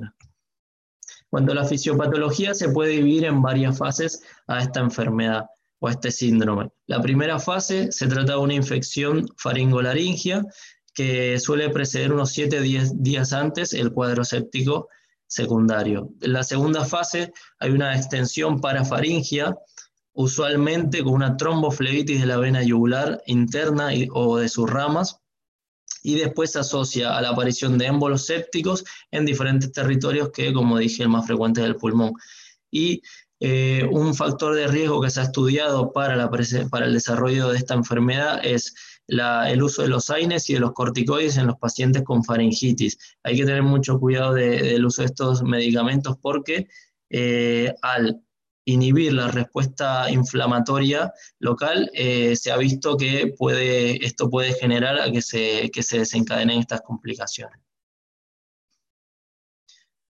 Cuando 1.30 1.54
la 1.54 1.66
fisiopatología 1.66 2.54
se 2.54 2.70
puede 2.70 2.92
dividir 2.92 3.26
en 3.26 3.42
varias 3.42 3.78
fases 3.78 4.24
a 4.48 4.60
esta 4.60 4.80
enfermedad 4.80 5.46
o 5.80 5.88
a 5.88 5.92
este 5.92 6.12
síndrome. 6.12 6.72
La 6.88 7.02
primera 7.02 7.40
fase 7.40 7.92
se 7.92 8.08
trata 8.08 8.34
de 8.34 8.40
una 8.40 8.54
infección 8.56 9.28
faringolaringia 9.38 10.44
que 10.94 11.40
suele 11.40 11.70
preceder 11.70 12.14
unos 12.14 12.32
7 12.32 12.62
días 12.62 13.34
antes 13.34 13.74
el 13.74 13.92
cuadro 13.92 14.24
séptico 14.24 14.90
secundario. 15.28 16.10
En 16.22 16.34
la 16.34 16.44
segunda 16.44 16.86
fase 16.86 17.34
hay 17.60 17.72
una 17.72 17.96
extensión 17.96 18.60
parafaringia 18.60 19.56
usualmente 20.14 21.04
con 21.04 21.14
una 21.14 21.38
tromboflebitis 21.38 22.20
de 22.20 22.26
la 22.26 22.38
vena 22.38 22.64
yugular 22.64 23.22
interna 23.26 23.90
o 24.12 24.38
de 24.38 24.50
sus 24.50 24.70
ramas, 24.70 25.20
y 26.04 26.16
después 26.16 26.52
se 26.52 26.60
asocia 26.60 27.18
a 27.18 27.22
la 27.22 27.30
aparición 27.30 27.78
de 27.78 27.86
émbolos 27.86 28.26
sépticos 28.26 28.84
en 29.10 29.26
diferentes 29.26 29.72
territorios 29.72 30.32
que, 30.32 30.54
como 30.54 30.78
dije, 30.78 31.04
el 31.04 31.10
más 31.10 31.26
frecuente 31.26 31.62
es 31.62 31.68
el 31.68 31.78
pulmón. 31.78 32.14
Y 32.70 33.02
eh, 33.40 33.88
un 33.90 34.14
factor 34.14 34.54
de 34.54 34.68
riesgo 34.68 35.02
que 35.02 35.10
se 35.10 35.22
ha 35.22 35.24
estudiado 35.24 35.92
para, 35.94 36.16
la 36.16 36.30
para 36.70 36.86
el 36.86 36.94
desarrollo 36.94 37.50
de 37.50 37.58
esta 37.58 37.74
enfermedad 37.74 38.40
es 38.44 38.74
el 39.08 39.62
uso 39.64 39.82
de 39.82 39.90
los 39.90 40.10
AINES 40.10 40.50
y 40.50 40.54
de 40.54 40.60
los 40.60 40.74
corticoides 40.74 41.38
en 41.38 41.48
los 41.48 41.58
pacientes 41.58 42.04
con 42.04 42.24
faringitis. 42.24 42.98
Hay 43.24 43.38
que 43.38 43.46
tener 43.46 43.64
mucho 43.64 44.00
cuidado 44.00 44.34
del 44.34 44.86
uso 44.86 45.02
de 45.02 45.08
estos 45.08 45.44
medicamentos 45.44 46.18
porque 46.22 46.68
eh, 47.10 47.74
al 47.82 48.22
inhibir 48.66 49.14
la 49.14 49.28
respuesta 49.30 50.10
inflamatoria 50.10 51.14
local, 51.40 51.90
eh, 51.94 52.36
se 52.36 52.52
ha 52.52 52.58
visto 52.58 52.98
que 52.98 53.34
puede, 53.38 54.06
esto 54.06 54.30
puede 54.30 54.54
generar 54.54 55.00
a 55.00 55.12
que 55.12 55.22
se, 55.22 55.70
que 55.72 55.84
se 55.84 56.00
desencadenen 56.00 56.60
estas 56.60 56.82
complicaciones. 56.82 57.60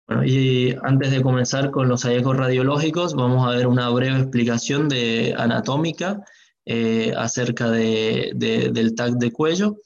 Bueno, 0.07 0.25
y 0.25 0.75
antes 0.83 1.11
de 1.11 1.21
comenzar 1.21 1.71
con 1.71 1.87
los 1.87 2.03
hallazgos 2.03 2.35
radiológicos, 2.35 3.13
vamos 3.13 3.47
a 3.47 3.51
ver 3.55 3.67
una 3.67 3.89
breve 3.89 4.19
explicación 4.19 4.89
de 4.89 5.33
anatómica 5.37 6.23
eh, 6.65 7.13
acerca 7.17 7.71
del 7.71 8.95
TAC 8.95 9.13
de 9.13 9.31
cuello. 9.31 9.77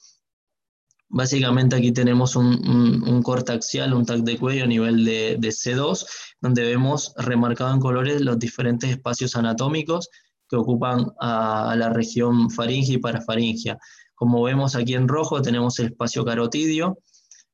Básicamente 1.08 1.76
aquí 1.76 1.92
tenemos 1.92 2.36
un, 2.36 3.22
corte 3.22 3.52
axial, 3.52 3.94
un 3.94 4.04
TAC 4.04 4.18
de 4.20 4.38
cuello 4.38 4.64
a 4.64 4.66
nivel 4.66 5.04
de, 5.04 5.38
C2, 5.38 6.04
donde 6.40 6.62
vemos 6.62 7.12
remarcado 7.16 7.72
en 7.72 7.80
colores 7.80 8.20
los 8.20 8.38
diferentes 8.38 8.90
espacios 8.90 9.36
anatómicos 9.36 10.08
que 10.48 10.56
ocupan 10.56 11.12
a, 11.20 11.74
la 11.76 11.90
región 11.90 12.50
faringe 12.50 12.94
y 12.94 12.98
parafaringia. 12.98 13.78
Como 14.14 14.42
vemos 14.42 14.74
aquí 14.74 14.94
en 14.94 15.08
rojo 15.08 15.42
tenemos 15.42 15.78
el 15.78 15.86
espacio 15.86 16.24
carotidio, 16.24 16.98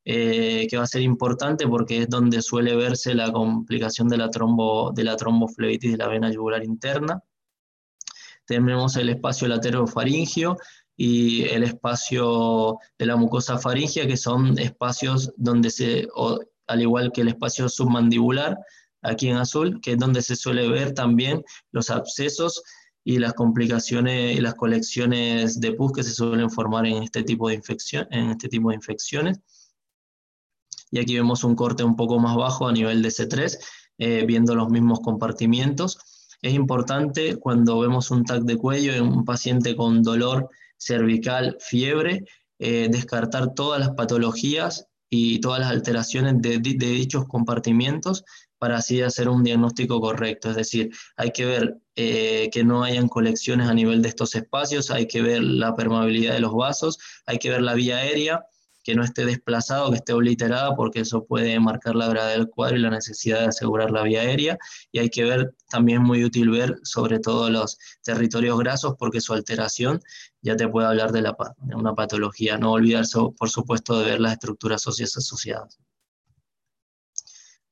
eh, 0.04 0.66
que 0.68 0.76
va 0.76 0.84
a 0.84 0.86
ser 0.86 1.02
importante 1.02 1.66
porque 1.66 2.02
es 2.02 2.08
donde 2.08 2.42
suele 2.42 2.76
verse 2.76 3.14
la 3.14 3.32
complicación 3.32 4.08
de 4.08 4.18
la, 4.18 4.30
trombo, 4.30 4.92
de 4.92 5.04
la 5.04 5.16
tromboflebitis 5.16 5.92
de 5.92 5.98
la 5.98 6.08
vena 6.08 6.30
yugular 6.30 6.62
interna. 6.62 7.22
Tenemos 8.46 8.96
el 8.96 9.08
espacio 9.08 9.48
laterofaringio 9.48 10.58
y 10.96 11.44
el 11.44 11.64
espacio 11.64 12.78
de 12.98 13.06
la 13.06 13.16
mucosa 13.16 13.58
faringia, 13.58 14.06
que 14.06 14.18
son 14.18 14.58
espacios 14.58 15.32
donde 15.36 15.70
se, 15.70 16.06
al 16.66 16.82
igual 16.82 17.12
que 17.12 17.22
el 17.22 17.28
espacio 17.28 17.68
submandibular, 17.68 18.58
aquí 19.02 19.28
en 19.28 19.36
azul, 19.36 19.80
que 19.80 19.92
es 19.92 19.98
donde 19.98 20.22
se 20.22 20.34
suele 20.34 20.68
ver 20.68 20.92
también 20.92 21.44
los 21.70 21.90
abscesos 21.90 22.62
y 23.04 23.18
las 23.18 23.34
complicaciones 23.34 24.36
y 24.36 24.40
las 24.40 24.54
colecciones 24.54 25.60
de 25.60 25.72
pus 25.72 25.92
que 25.92 26.02
se 26.02 26.12
suelen 26.12 26.50
formar 26.50 26.86
en 26.86 27.02
este 27.02 27.22
tipo 27.22 27.48
de, 27.48 27.54
infección, 27.54 28.08
en 28.10 28.30
este 28.30 28.48
tipo 28.48 28.70
de 28.70 28.76
infecciones. 28.76 29.38
Y 30.90 30.98
aquí 30.98 31.14
vemos 31.14 31.44
un 31.44 31.54
corte 31.54 31.84
un 31.84 31.96
poco 31.96 32.18
más 32.18 32.34
bajo 32.34 32.66
a 32.66 32.72
nivel 32.72 33.02
de 33.02 33.10
C3, 33.10 33.58
eh, 33.98 34.24
viendo 34.26 34.54
los 34.54 34.70
mismos 34.70 35.00
compartimientos. 35.00 35.98
Es 36.40 36.54
importante 36.54 37.36
cuando 37.36 37.78
vemos 37.80 38.10
un 38.10 38.24
TAC 38.24 38.42
de 38.42 38.56
cuello 38.56 38.94
en 38.94 39.02
un 39.02 39.24
paciente 39.24 39.76
con 39.76 40.02
dolor 40.02 40.48
cervical, 40.78 41.56
fiebre, 41.60 42.24
eh, 42.58 42.88
descartar 42.90 43.54
todas 43.54 43.80
las 43.80 43.90
patologías 43.90 44.86
y 45.10 45.40
todas 45.40 45.60
las 45.60 45.70
alteraciones 45.70 46.40
de, 46.40 46.58
dichos 46.58 47.26
compartimientos 47.26 48.24
para 48.58 48.78
así 48.78 49.02
hacer 49.02 49.28
un 49.28 49.44
diagnóstico 49.44 50.00
correcto. 50.00 50.50
Es 50.50 50.56
decir, 50.56 50.90
hay 51.16 51.30
que 51.30 51.44
ver 51.44 51.76
eh, 51.96 52.48
que 52.52 52.64
no 52.64 52.82
hayan 52.82 53.08
colecciones 53.08 53.68
a 53.68 53.74
nivel 53.74 54.02
de 54.02 54.08
estos 54.08 54.34
espacios, 54.34 54.90
hay 54.90 55.06
que 55.06 55.22
ver 55.22 55.42
la 55.42 55.74
permeabilidad 55.74 56.34
de 56.34 56.40
los 56.40 56.54
vasos, 56.54 56.98
hay 57.26 57.38
que 57.38 57.50
ver 57.50 57.62
la 57.62 57.74
vía 57.74 57.98
aérea, 57.98 58.44
que 58.84 58.94
no 58.94 59.02
esté 59.02 59.24
desplazado, 59.24 59.90
que 59.90 59.96
esté 59.96 60.12
obliterada, 60.12 60.76
porque 60.76 61.00
eso 61.00 61.24
puede 61.24 61.58
marcar 61.58 61.96
la 61.96 62.06
gravedad 62.06 62.36
del 62.36 62.48
cuadro 62.48 62.76
y 62.76 62.80
la 62.80 62.90
necesidad 62.90 63.40
de 63.40 63.46
asegurar 63.46 63.90
la 63.90 64.02
vía 64.02 64.20
aérea. 64.20 64.58
Y 64.92 64.98
hay 64.98 65.08
que 65.08 65.24
ver, 65.24 65.54
también 65.70 66.02
muy 66.02 66.22
útil 66.22 66.50
ver 66.50 66.76
sobre 66.82 67.18
todo 67.18 67.50
los 67.50 67.78
territorios 68.02 68.58
grasos, 68.58 68.94
porque 68.98 69.22
su 69.22 69.32
alteración 69.32 70.00
ya 70.42 70.54
te 70.54 70.68
puede 70.68 70.86
hablar 70.86 71.12
de, 71.12 71.22
la, 71.22 71.36
de 71.62 71.74
una 71.74 71.94
patología. 71.94 72.58
No 72.58 72.72
olvidarse, 72.72 73.18
por 73.36 73.48
supuesto, 73.48 73.98
de 73.98 74.04
ver 74.10 74.20
las 74.20 74.34
estructuras 74.34 74.86
óseas 74.86 75.16
asociadas. 75.16 75.80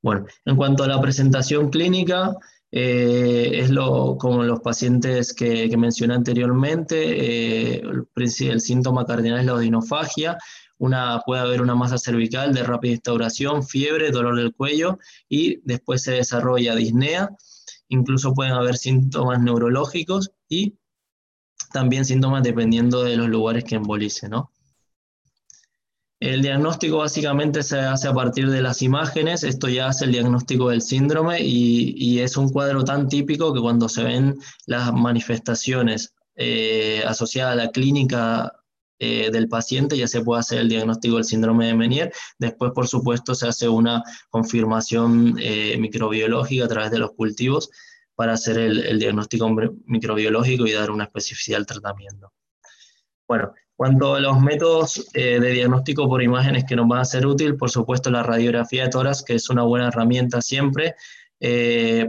Bueno, 0.01 0.25
en 0.45 0.55
cuanto 0.57 0.83
a 0.83 0.87
la 0.87 0.99
presentación 0.99 1.69
clínica, 1.69 2.35
eh, 2.75 3.59
es 3.59 3.69
lo, 3.69 4.17
como 4.17 4.41
los 4.43 4.59
pacientes 4.61 5.31
que, 5.31 5.71
mencioné 5.77 6.15
anteriormente, 6.15 7.75
eh, 7.75 7.83
el, 8.15 8.61
síntoma 8.61 9.05
cardinal 9.05 9.41
es 9.41 9.45
la 9.45 9.53
odinofagia, 9.53 10.39
una, 10.77 11.21
puede 11.25 11.41
haber 11.41 11.61
una 11.61 11.75
masa 11.75 11.97
cervical 11.97 12.53
de 12.53 12.63
rápida 12.63 12.93
instauración, 12.93 13.63
fiebre, 13.63 14.11
dolor 14.11 14.35
del 14.35 14.53
cuello 14.53 14.99
y 15.29 15.61
después 15.63 16.03
se 16.03 16.13
desarrolla 16.13 16.75
disnea. 16.75 17.29
Incluso 17.87 18.33
pueden 18.33 18.53
haber 18.53 18.77
síntomas 18.77 19.41
neurológicos 19.41 20.31
y 20.49 20.75
también 21.71 22.05
síntomas 22.05 22.43
dependiendo 22.43 23.03
de 23.03 23.17
los 23.17 23.27
lugares 23.29 23.63
que 23.63 23.75
embolice. 23.75 24.29
El 26.19 26.41
diagnóstico 26.41 26.99
básicamente 26.99 27.63
se 27.63 27.79
hace 27.79 28.07
a 28.07 28.13
partir 28.13 28.49
de 28.49 28.61
las 28.61 28.81
imágenes, 28.81 29.43
esto 29.43 29.67
ya 29.67 29.87
hace 29.87 30.05
el 30.05 30.13
diagnóstico 30.13 30.69
del 30.69 30.81
síndrome 30.81 31.41
y, 31.41 32.19
es 32.19 32.37
un 32.37 32.49
cuadro 32.49 32.85
tan 32.85 33.09
típico 33.09 33.53
que 33.53 33.59
cuando 33.59 33.89
se 33.89 34.03
ven 34.03 34.39
las 34.65 34.93
manifestaciones 34.93 36.13
eh, 36.35 37.03
asociadas 37.05 37.53
a 37.53 37.55
la 37.57 37.71
clínica 37.71 38.62
eh, 39.05 39.29
del 39.31 39.49
paciente, 39.49 39.97
ya 39.97 40.07
se 40.07 40.21
puede 40.21 40.39
hacer 40.39 40.59
el 40.59 40.69
diagnóstico 40.69 41.15
del 41.15 41.25
síndrome 41.25 41.67
de 41.67 41.73
Menier. 41.73 42.13
Después, 42.39 42.71
por 42.73 42.87
supuesto, 42.87 43.35
se 43.35 43.49
hace 43.49 43.67
una 43.67 44.01
confirmación 44.29 45.35
eh, 45.41 45.75
microbiológica 45.77 46.63
a 46.63 46.67
través 46.69 46.89
de 46.89 46.99
los 46.99 47.11
cultivos 47.11 47.69
para 48.15 48.31
hacer 48.31 48.57
el, 48.57 48.99
diagnóstico 48.99 49.53
microbiológico 49.87 50.65
y 50.65 50.71
dar 50.71 50.89
una 50.89 51.03
especificidad 51.03 51.59
al 51.59 51.65
tratamiento. 51.65 52.31
Bueno, 53.27 53.51
cuanto 53.75 54.15
a 54.15 54.21
los 54.21 54.39
métodos 54.39 55.05
eh, 55.13 55.37
de 55.37 55.51
diagnóstico 55.51 56.07
por 56.07 56.23
imágenes 56.23 56.63
que 56.63 56.77
nos 56.77 56.87
van 56.87 57.01
a 57.01 57.05
ser 57.05 57.27
útil, 57.27 57.57
por 57.57 57.71
supuesto 57.71 58.09
la 58.09 58.23
radiografía 58.23 58.83
de 58.83 58.89
toras, 58.89 59.21
que 59.21 59.35
es 59.35 59.49
una 59.49 59.63
buena 59.63 59.89
herramienta 59.89 60.41
siempre, 60.41 60.95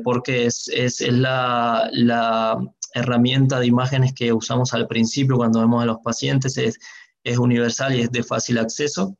porque 0.04 0.46
es, 0.46 0.70
es, 0.72 1.00
la, 1.00 1.88
la, 1.90 2.56
herramienta 2.94 3.60
de 3.60 3.66
imágenes 3.66 4.14
que 4.14 4.32
usamos 4.32 4.72
al 4.72 4.86
principio 4.86 5.36
cuando 5.36 5.60
vemos 5.60 5.82
a 5.82 5.86
los 5.86 5.98
pacientes, 5.98 6.56
es, 6.56 6.78
es 7.22 7.38
universal 7.38 7.94
y 7.94 8.00
es 8.00 8.10
de 8.10 8.22
fácil 8.22 8.58
acceso. 8.58 9.16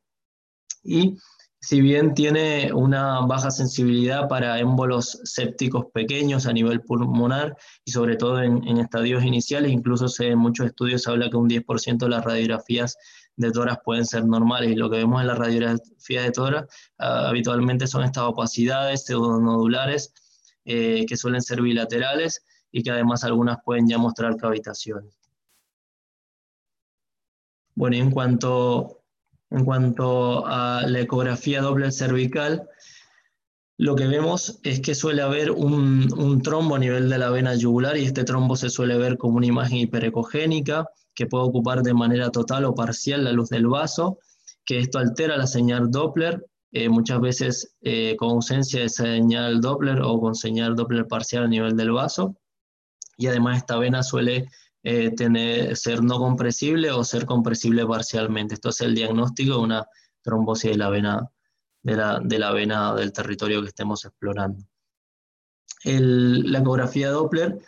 Y 0.82 1.16
si 1.64 1.80
bien 1.80 2.12
tiene 2.12 2.74
una 2.74 3.20
baja 3.20 3.50
sensibilidad 3.50 4.28
para 4.28 4.58
émbolos 4.58 5.18
sépticos 5.24 5.86
pequeños 5.94 6.46
a 6.46 6.52
nivel 6.52 6.82
pulmonar 6.82 7.56
y 7.86 7.90
sobre 7.90 8.16
todo 8.16 8.42
en, 8.42 8.76
estadios 8.76 9.24
iniciales, 9.24 9.72
incluso 9.72 10.06
en 10.22 10.38
muchos 10.38 10.66
estudios 10.66 11.08
habla 11.08 11.30
que 11.30 11.38
un 11.38 11.48
10% 11.48 11.96
de 11.96 12.08
las 12.10 12.22
radiografías 12.22 12.98
de 13.36 13.50
toras 13.50 13.78
pueden 13.82 14.04
ser 14.04 14.26
normales 14.26 14.72
y 14.72 14.74
lo 14.74 14.90
que 14.90 14.98
vemos 14.98 15.22
en 15.22 15.26
la 15.26 15.36
radiografía 15.36 16.22
de 16.22 16.30
toras 16.32 16.66
ah, 16.98 17.28
habitualmente 17.28 17.86
son 17.86 18.04
estas 18.04 18.24
opacidades 18.24 19.06
pseudonodulares 19.06 20.12
eh, 20.66 21.06
que 21.08 21.16
suelen 21.16 21.40
ser 21.40 21.62
bilaterales 21.62 22.44
y 22.76 22.82
que 22.82 22.90
además 22.90 23.22
algunas 23.22 23.58
pueden 23.64 23.88
ya 23.88 23.98
mostrar 23.98 24.36
cavitaciones. 24.36 25.16
Bueno, 27.76 27.96
en 27.96 28.10
cuanto, 28.10 29.04
en 29.50 29.64
cuanto 29.64 30.44
a 30.44 30.82
la 30.84 30.98
ecografía 30.98 31.62
doble 31.62 31.92
cervical, 31.92 32.68
lo 33.78 33.94
que 33.94 34.08
vemos 34.08 34.58
es 34.64 34.80
que 34.80 34.96
suele 34.96 35.22
haber 35.22 35.52
un, 35.52 36.12
un, 36.18 36.42
trombo 36.42 36.74
a 36.74 36.80
nivel 36.80 37.08
de 37.08 37.18
la 37.18 37.30
vena 37.30 37.54
yugular 37.54 37.96
y 37.96 38.06
este 38.06 38.24
trombo 38.24 38.56
se 38.56 38.70
suele 38.70 38.98
ver 38.98 39.18
como 39.18 39.36
una 39.36 39.46
imagen 39.46 39.78
hiperecogénica 39.78 40.88
que 41.14 41.26
puede 41.26 41.44
ocupar 41.44 41.84
de 41.84 41.94
manera 41.94 42.30
total 42.30 42.64
o 42.64 42.74
parcial 42.74 43.22
la 43.22 43.30
luz 43.30 43.50
del 43.50 43.68
vaso, 43.68 44.18
que 44.64 44.80
esto 44.80 44.98
altera 44.98 45.36
la 45.36 45.46
señal 45.46 45.92
Doppler, 45.92 46.44
eh, 46.72 46.88
muchas 46.88 47.20
veces 47.20 47.76
eh, 47.82 48.16
con 48.16 48.30
ausencia 48.30 48.80
de 48.80 48.88
señal 48.88 49.60
Doppler 49.60 50.02
o 50.02 50.18
con 50.18 50.34
señal 50.34 50.74
Doppler 50.74 51.06
parcial 51.06 51.44
a 51.44 51.48
nivel 51.48 51.76
del 51.76 51.92
vaso 51.92 52.34
y 53.16 53.26
además 53.26 53.58
esta 53.58 53.78
vena 53.78 54.02
suele 54.02 54.48
eh, 54.82 55.10
tener, 55.10 55.76
ser 55.76 56.02
no 56.02 56.18
compresible 56.18 56.90
o 56.90 57.04
ser 57.04 57.24
compresible 57.24 57.86
parcialmente. 57.86 58.54
Esto 58.54 58.68
es 58.68 58.80
el 58.82 58.94
diagnóstico 58.94 59.54
de 59.56 59.62
una 59.62 59.86
trombosis 60.22 60.72
de 60.72 60.76
la 60.76 60.90
vena, 60.90 61.30
de 61.82 61.96
la, 62.38 62.52
vena 62.52 62.94
del 62.94 63.12
territorio 63.12 63.62
que 63.62 63.68
estemos 63.68 64.04
explorando. 64.04 64.64
la 65.84 66.58
ecografía 66.58 67.10
Doppler 67.10 67.58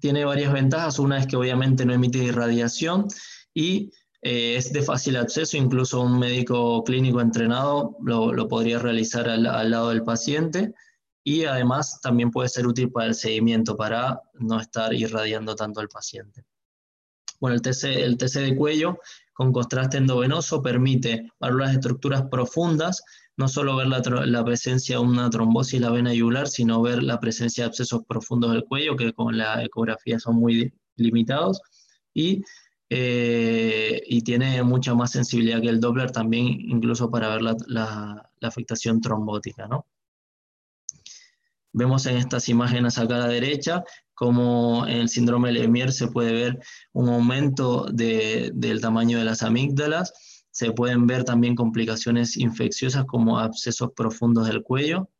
tiene 0.00 0.24
varias 0.24 0.52
ventajas. 0.52 0.98
Una 0.98 1.18
es 1.18 1.26
que 1.26 1.36
obviamente 1.36 1.84
no 1.84 1.92
emite 1.92 2.18
irradiación 2.18 3.06
y 3.54 3.90
eh, 4.22 4.56
es 4.56 4.72
de 4.72 4.82
fácil 4.82 5.16
acceso, 5.16 5.56
incluso 5.56 6.00
un 6.00 6.18
médico 6.18 6.82
clínico 6.84 7.20
entrenado 7.20 7.96
lo, 8.02 8.48
podría 8.48 8.78
realizar 8.78 9.28
al, 9.28 9.70
lado 9.70 9.90
del 9.90 10.02
paciente 10.02 10.74
y 11.28 11.44
además 11.44 12.00
también 12.00 12.30
puede 12.30 12.48
ser 12.48 12.68
útil 12.68 12.92
para 12.92 13.08
el 13.08 13.14
seguimiento, 13.16 13.76
para 13.76 14.22
no 14.34 14.60
estar 14.60 14.94
irradiando 14.94 15.56
tanto 15.56 15.80
al 15.80 15.88
paciente. 15.88 16.44
Bueno, 17.40 17.56
el 17.56 17.62
TC, 17.62 18.04
el 18.04 18.16
TC 18.16 18.42
de 18.42 18.56
cuello 18.56 19.00
con 19.32 19.52
contraste 19.52 19.96
endovenoso 19.98 20.62
permite 20.62 21.28
para 21.38 21.52
las 21.56 21.74
estructuras 21.74 22.22
profundas 22.30 23.02
no 23.36 23.48
solo 23.48 23.74
ver 23.74 23.88
la, 23.88 24.44
presencia 24.44 24.98
de 24.98 25.02
una 25.02 25.28
trombosis 25.28 25.74
en 25.74 25.82
la 25.82 25.90
vena 25.90 26.14
yugular, 26.14 26.46
sino 26.46 26.80
ver 26.80 27.02
la 27.02 27.18
presencia 27.18 27.64
de 27.64 27.70
abscesos 27.70 28.04
profundos 28.06 28.52
del 28.52 28.64
cuello, 28.64 28.94
que 28.94 29.12
con 29.12 29.36
la 29.36 29.64
ecografía 29.64 30.20
son 30.20 30.36
muy 30.36 30.72
limitados, 30.94 31.60
y, 32.14 32.44
eh, 32.88 34.00
y 34.06 34.22
tiene 34.22 34.62
mucha 34.62 34.94
más 34.94 35.10
sensibilidad 35.10 35.60
que 35.60 35.70
el 35.70 35.80
Doppler 35.80 36.12
también, 36.12 36.46
incluso 36.46 37.10
para 37.10 37.30
ver 37.30 37.42
la, 37.42 37.56
la 37.66 38.48
afectación 38.48 39.00
trombótica, 39.00 39.66
¿no? 39.66 39.86
Vemos 41.78 42.06
en 42.06 42.16
estas 42.16 42.48
imágenes 42.48 42.96
acá 42.96 43.16
a 43.16 43.18
la 43.18 43.28
derecha 43.28 43.84
como 44.14 44.86
en 44.86 44.96
el 44.96 45.08
síndrome 45.10 45.48
de 45.48 45.60
Lemierre 45.60 45.92
se 45.92 46.08
puede 46.08 46.32
ver 46.32 46.58
un 46.94 47.10
aumento 47.10 47.84
del 47.92 48.80
tamaño 48.80 49.18
de 49.18 49.26
las 49.26 49.42
amígdalas. 49.42 50.46
Se 50.50 50.72
pueden 50.72 51.06
ver 51.06 51.24
también 51.24 51.54
complicaciones 51.54 52.38
infecciosas 52.38 53.04
como 53.04 53.38
abscesos 53.38 53.90
profundos 53.94 54.46
del 54.46 54.62
cuello. 54.62 55.10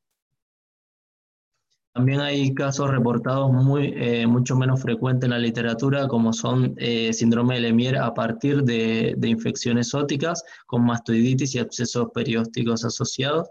También 1.92 2.20
hay 2.20 2.54
casos 2.54 2.90
reportados 2.90 3.52
muy, 3.52 3.92
eh, 3.94 4.26
mucho 4.26 4.56
menos 4.56 4.80
frecuentes 4.80 5.26
en 5.26 5.32
la 5.32 5.38
literatura, 5.38 6.08
como 6.08 6.32
son 6.32 6.74
eh, 6.78 7.12
síndrome 7.12 7.56
de 7.56 7.60
Lemierre 7.60 7.98
a 7.98 8.14
partir 8.14 8.62
de, 8.62 9.14
de, 9.18 9.28
infecciones 9.28 9.92
óticas, 9.92 10.42
con 10.64 10.86
mastoiditis 10.86 11.54
y 11.54 11.58
abscesos 11.58 12.08
periósticos 12.14 12.82
asociados. 12.86 13.46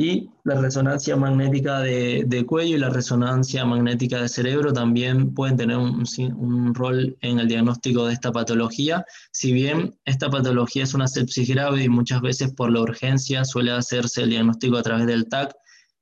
Y 0.00 0.30
la 0.44 0.58
resonancia 0.58 1.14
magnética 1.14 1.80
de, 1.80 2.24
de, 2.26 2.46
cuello 2.46 2.76
y 2.76 2.78
la 2.78 2.88
resonancia 2.88 3.66
magnética 3.66 4.22
de 4.22 4.30
cerebro 4.30 4.72
también 4.72 5.34
pueden 5.34 5.58
tener 5.58 5.76
un, 5.76 6.06
un, 6.38 6.74
rol 6.74 7.18
en 7.20 7.38
el 7.38 7.48
diagnóstico 7.48 8.06
de 8.06 8.14
esta 8.14 8.32
patología. 8.32 9.04
Si 9.30 9.52
bien 9.52 9.94
esta 10.06 10.30
patología 10.30 10.84
es 10.84 10.94
una 10.94 11.06
sepsis 11.06 11.46
grave 11.50 11.84
y 11.84 11.90
muchas 11.90 12.22
veces 12.22 12.54
por 12.54 12.72
la 12.72 12.80
urgencia 12.80 13.44
suele 13.44 13.72
hacerse 13.72 14.22
el 14.22 14.30
diagnóstico 14.30 14.78
a 14.78 14.82
través 14.82 15.06
del 15.06 15.28
TAC, 15.28 15.54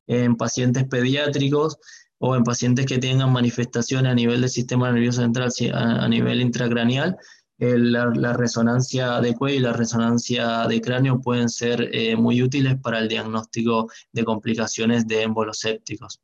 en 0.07 0.37
pacientes 0.37 0.85
pediátricos 0.85 1.79
o 2.19 2.37
en 2.37 2.45
pacientes 2.45 2.87
que 2.87 2.99
tengan 2.99 3.33
manifestaciones 3.33 4.13
a 4.13 4.15
nivel 4.15 4.43
del 4.43 4.51
sistema 4.51 4.93
nervioso 4.93 5.23
central, 5.23 5.51
a, 5.75 6.09
nivel 6.09 6.41
intracraneal, 6.41 7.17
la, 7.59 8.33
resonancia 8.33 9.21
de 9.21 9.35
cuello 9.35 9.57
y 9.59 9.63
la 9.63 9.73
resonancia 9.73 10.67
de 10.67 10.81
cráneo 10.81 11.21
pueden 11.21 11.49
ser 11.49 11.91
eh, 11.93 12.17
muy 12.17 12.43
útiles 12.43 12.77
para 12.81 13.01
el 13.01 13.09
diagnóstico 13.09 13.91
de 14.13 14.25
complicaciones 14.25 15.07
de 15.07 15.23
émbolos 15.23 15.59
sépticos. 15.59 16.21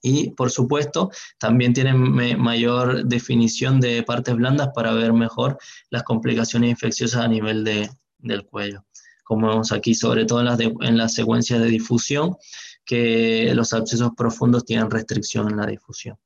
Y 0.00 0.30
por 0.30 0.50
supuesto, 0.50 1.10
también 1.38 1.72
tienen 1.72 1.98
mayor 2.38 3.06
definición 3.06 3.80
de 3.80 4.02
partes 4.02 4.36
blandas 4.36 4.68
para 4.74 4.92
ver 4.92 5.14
mejor 5.14 5.58
las 5.88 6.02
complicaciones 6.02 6.70
infecciosas 6.70 7.22
a 7.22 7.28
nivel 7.28 7.64
de, 7.64 7.90
del 8.18 8.44
cuello. 8.44 8.84
Como 9.24 9.48
vemos 9.48 9.72
aquí, 9.72 9.94
sobre 9.94 10.26
todo 10.26 10.40
en 10.40 10.46
las, 10.46 10.60
en 10.60 10.98
las 10.98 11.14
secuencias 11.14 11.60
de 11.60 11.68
difusión, 11.68 12.36
que 12.84 13.50
los 13.54 13.72
abscesos 13.72 14.10
profundos 14.14 14.66
tienen 14.66 14.90
restricción 14.90 15.50
en 15.50 15.56
la 15.56 15.66
difusión. 15.66 16.18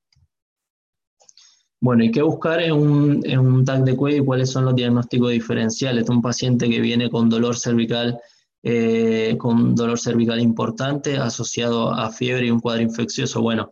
Bueno, 1.81 2.03
¿y 2.03 2.11
qué 2.11 2.23
buscar 2.23 2.61
en 2.61 2.73
un, 2.73 3.21
en 3.25 3.39
un 3.39 3.65
TAC 3.65 3.85
de 3.85 3.95
cuello 3.95 4.25
cuáles 4.25 4.51
son 4.51 4.65
los 4.65 4.75
diagnósticos 4.75 5.31
diferenciales? 5.31 6.09
Un 6.09 6.21
paciente 6.21 6.69
que 6.69 6.81
viene 6.81 7.09
con 7.09 7.29
dolor 7.29 7.57
cervical, 7.57 8.19
eh, 8.65 9.37
con 9.39 9.77
dolor 9.77 9.99
cervical 10.01 10.41
importante 10.41 11.17
asociado 11.17 11.93
a 11.93 12.11
fiebre 12.11 12.47
y 12.47 12.51
un 12.51 12.59
cuadro 12.59 12.83
infeccioso. 12.83 13.43
Bueno, 13.43 13.71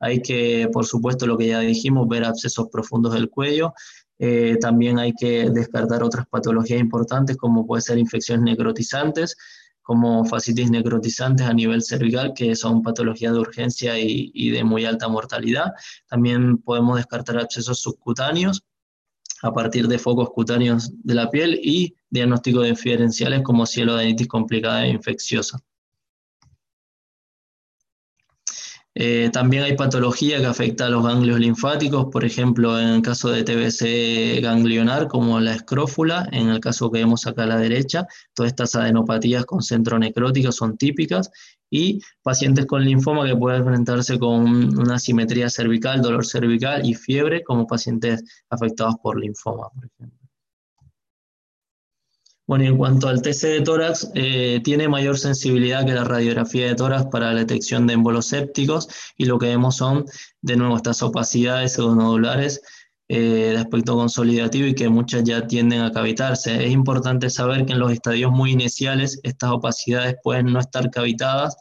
hay 0.00 0.20
que, 0.20 0.68
por 0.70 0.84
supuesto, 0.84 1.26
lo 1.26 1.38
que 1.38 1.46
ya 1.46 1.60
dijimos, 1.60 2.06
ver 2.08 2.24
abscesos 2.24 2.68
profundos 2.70 3.14
del 3.14 3.30
cuello. 3.30 3.72
Eh, 4.18 4.58
también 4.60 4.98
hay 4.98 5.14
que 5.14 5.48
descartar 5.48 6.02
otras 6.02 6.26
patologías 6.26 6.80
importantes 6.80 7.38
como 7.38 7.66
puede 7.66 7.82
ser 7.82 7.96
infecciones 7.96 8.44
necrotizantes, 8.44 9.36
como 9.86 10.24
fascitis 10.24 10.68
necrotizantes 10.68 11.46
a 11.46 11.54
nivel 11.54 11.80
cervical, 11.80 12.32
que 12.34 12.56
son 12.56 12.82
patologías 12.82 13.32
de 13.32 13.38
urgencia 13.38 13.96
y, 13.96 14.50
de 14.50 14.64
muy 14.64 14.84
alta 14.84 15.06
mortalidad. 15.06 15.74
También 16.08 16.58
podemos 16.58 16.96
descartar 16.96 17.38
abscesos 17.38 17.78
subcutáneos 17.78 18.64
a 19.42 19.52
partir 19.52 19.86
de 19.86 20.00
focos 20.00 20.30
cutáneos 20.30 20.90
de 21.04 21.14
la 21.14 21.30
piel 21.30 21.60
y 21.62 21.94
diagnósticos 22.10 22.66
diferenciales 22.66 23.42
como 23.42 23.64
cielo 23.64 23.94
de 23.94 24.02
anitis 24.02 24.26
complicada 24.26 24.84
e 24.84 24.90
infecciosa. 24.90 25.60
Eh, 28.98 29.28
también 29.30 29.62
hay 29.62 29.76
patología 29.76 30.38
que 30.38 30.46
afecta 30.46 30.86
a 30.86 30.88
los 30.88 31.04
ganglios 31.04 31.38
linfáticos, 31.38 32.06
por 32.06 32.24
ejemplo, 32.24 32.80
en 32.80 32.88
el 32.88 33.02
caso 33.02 33.28
de 33.28 33.44
TBC 33.44 34.40
ganglionar, 34.40 35.06
como 35.06 35.38
la 35.38 35.52
escrófula, 35.52 36.26
en 36.32 36.48
el 36.48 36.60
caso 36.60 36.90
que 36.90 37.00
vemos 37.00 37.26
acá 37.26 37.42
a 37.42 37.46
la 37.46 37.58
derecha, 37.58 38.06
todas 38.32 38.52
estas 38.52 38.74
adenopatías 38.74 39.44
con 39.44 39.60
centro 39.60 39.98
necrótico 39.98 40.50
son 40.50 40.78
típicas, 40.78 41.30
y 41.68 42.00
pacientes 42.22 42.64
con 42.64 42.86
linfoma 42.86 43.26
que 43.26 43.36
pueden 43.36 43.60
enfrentarse 43.60 44.18
con 44.18 44.78
una 44.78 44.98
simetría 44.98 45.50
cervical, 45.50 46.00
dolor 46.00 46.24
cervical 46.24 46.86
y 46.86 46.94
fiebre, 46.94 47.44
como 47.44 47.66
pacientes 47.66 48.24
afectados 48.48 48.94
por 49.02 49.20
linfoma, 49.20 49.68
por 49.74 49.84
ejemplo. 49.84 50.25
Bueno, 52.46 52.64
y 52.64 52.68
en 52.68 52.76
cuanto 52.76 53.08
al 53.08 53.22
TC 53.22 53.48
de 53.48 53.60
tórax, 53.62 54.10
eh, 54.14 54.60
tiene 54.62 54.88
mayor 54.88 55.18
sensibilidad 55.18 55.84
que 55.84 55.92
la 55.92 56.04
radiografía 56.04 56.68
de 56.68 56.76
tórax 56.76 57.06
para 57.06 57.32
la 57.32 57.40
detección 57.40 57.86
de 57.86 57.94
émbolos 57.94 58.26
sépticos 58.26 58.88
y 59.16 59.24
lo 59.24 59.38
que 59.38 59.46
vemos 59.46 59.76
son, 59.76 60.04
de 60.42 60.56
nuevo, 60.56 60.76
estas 60.76 61.02
opacidades 61.02 61.72
pseudonodulares 61.72 62.62
eh, 63.08 63.52
de 63.52 63.58
aspecto 63.58 63.96
consolidativo 63.96 64.68
y 64.68 64.74
que 64.74 64.88
muchas 64.88 65.24
ya 65.24 65.46
tienden 65.48 65.80
a 65.80 65.90
cavitarse. 65.90 66.64
Es 66.64 66.70
importante 66.72 67.30
saber 67.30 67.66
que 67.66 67.72
en 67.72 67.80
los 67.80 67.90
estadios 67.92 68.30
muy 68.30 68.52
iniciales 68.52 69.18
estas 69.24 69.50
opacidades 69.50 70.16
pueden 70.22 70.52
no 70.52 70.60
estar 70.60 70.88
cavitadas 70.90 71.56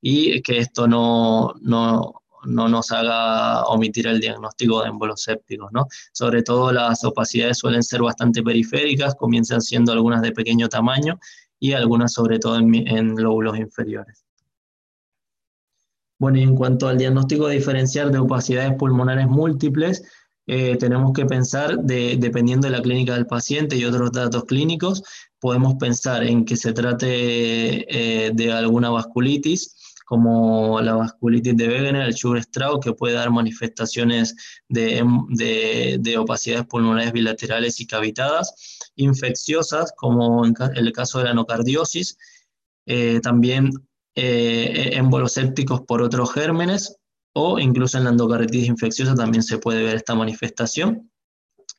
y 0.00 0.42
que 0.42 0.58
esto 0.58 0.86
no, 0.86 1.54
no, 1.60 2.22
no 2.44 2.68
nos 2.68 2.90
haga 2.92 3.64
omitir 3.64 4.06
el 4.06 4.20
diagnóstico 4.20 4.82
de 4.82 4.88
émbolos 4.88 5.22
sépticos, 5.22 5.70
¿no? 5.72 5.86
Sobre 6.12 6.42
todo 6.42 6.72
las 6.72 7.04
opacidades 7.04 7.58
suelen 7.58 7.82
ser 7.82 8.02
bastante 8.02 8.42
periféricas, 8.42 9.14
comienzan 9.14 9.60
siendo 9.60 9.92
algunas 9.92 10.22
de 10.22 10.32
pequeño 10.32 10.68
tamaño 10.68 11.18
y 11.58 11.72
algunas 11.72 12.12
sobre 12.12 12.38
todo 12.38 12.56
en, 12.58 13.14
lóbulos 13.16 13.58
inferiores. 13.58 14.24
Bueno, 16.18 16.38
y 16.38 16.42
en 16.42 16.56
cuanto 16.56 16.88
al 16.88 16.98
diagnóstico 16.98 17.48
diferencial 17.48 18.12
de 18.12 18.18
opacidades 18.18 18.74
pulmonares 18.74 19.26
múltiples, 19.26 20.02
eh, 20.46 20.76
tenemos 20.76 21.12
que 21.12 21.26
pensar, 21.26 21.78
dependiendo 21.78 22.66
de 22.66 22.72
la 22.72 22.82
clínica 22.82 23.14
del 23.14 23.26
paciente 23.26 23.76
y 23.76 23.84
otros 23.84 24.10
datos 24.12 24.44
clínicos, 24.44 25.02
podemos 25.38 25.74
pensar 25.76 26.24
en 26.24 26.44
que 26.44 26.56
se 26.56 26.72
trate 26.72 27.06
eh, 28.26 28.32
de 28.34 28.52
alguna 28.52 28.90
vasculitis, 28.90 29.89
como 30.10 30.80
la 30.80 30.96
vasculitis 30.96 31.56
de 31.56 31.68
Wegener, 31.68 32.02
el 32.02 32.16
Sugar-Strauss, 32.16 32.84
que 32.84 32.94
puede 32.94 33.14
dar 33.14 33.30
manifestaciones 33.30 34.34
de, 34.68 35.06
de, 36.00 36.18
opacidades 36.18 36.66
pulmonares 36.66 37.12
bilaterales 37.12 37.80
y 37.80 37.86
cavitadas, 37.86 38.80
infecciosas, 38.96 39.92
como 39.96 40.44
en 40.44 40.56
el 40.74 40.92
caso 40.92 41.18
de 41.18 41.26
la 41.26 41.30
anocardiosis, 41.30 42.18
eh, 42.86 43.20
también 43.20 43.70
eh, 44.16 44.90
embolosépticos 44.94 45.82
por 45.82 46.02
otros 46.02 46.32
gérmenes, 46.32 46.96
o 47.32 47.60
incluso 47.60 47.96
en 47.96 48.02
la 48.02 48.10
endocarditis 48.10 48.66
infecciosa 48.66 49.14
también 49.14 49.44
se 49.44 49.58
puede 49.58 49.84
ver 49.84 49.94
esta 49.94 50.16
manifestación 50.16 51.09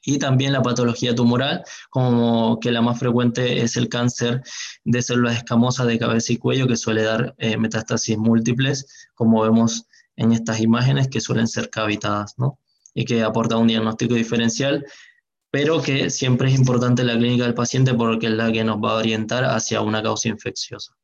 y 0.04 0.18
también 0.18 0.54
la 0.54 0.62
patología 0.62 1.14
tumoral, 1.16 1.64
como 1.90 2.60
que 2.60 2.72
la 2.72 2.82
más 2.82 3.00
frecuente 3.00 3.62
es 3.62 3.78
el 3.78 3.90
cáncer 3.90 4.42
de 4.84 5.02
células 5.02 5.38
escamosas 5.38 5.88
de 5.88 6.00
cabeza 6.00 6.34
y 6.34 6.38
cuello, 6.38 6.68
que 6.68 6.76
suele 6.76 7.04
dar 7.04 7.36
eh, 7.38 7.58
metástasis 7.58 8.18
múltiples, 8.18 9.10
como 9.14 9.42
vemos 9.42 9.86
en 10.16 10.32
estas 10.34 10.60
imágenes, 10.60 11.08
que 11.08 11.22
suelen 11.22 11.48
ser 11.48 11.70
cavitadas, 11.70 12.36
¿no? 12.38 12.60
Y 12.94 13.06
que 13.06 13.24
aporta 13.24 13.58
un 13.58 13.68
diagnóstico 13.68 14.16
diferencial, 14.16 14.86
pero 15.50 15.82
que 15.82 16.10
siempre 16.10 16.50
es 16.50 16.58
importante 16.58 17.04
la 17.04 17.18
clínica 17.18 17.44
del 17.44 17.54
paciente 17.54 17.94
porque 17.94 18.28
es 18.28 18.34
la 18.34 18.52
que 18.52 18.64
nos 18.64 18.78
va 18.78 18.92
a 18.92 18.96
orientar 18.98 19.46
hacia 19.46 19.82
una 19.82 20.02
causa 20.02 20.30
infecciosa. 20.30 20.96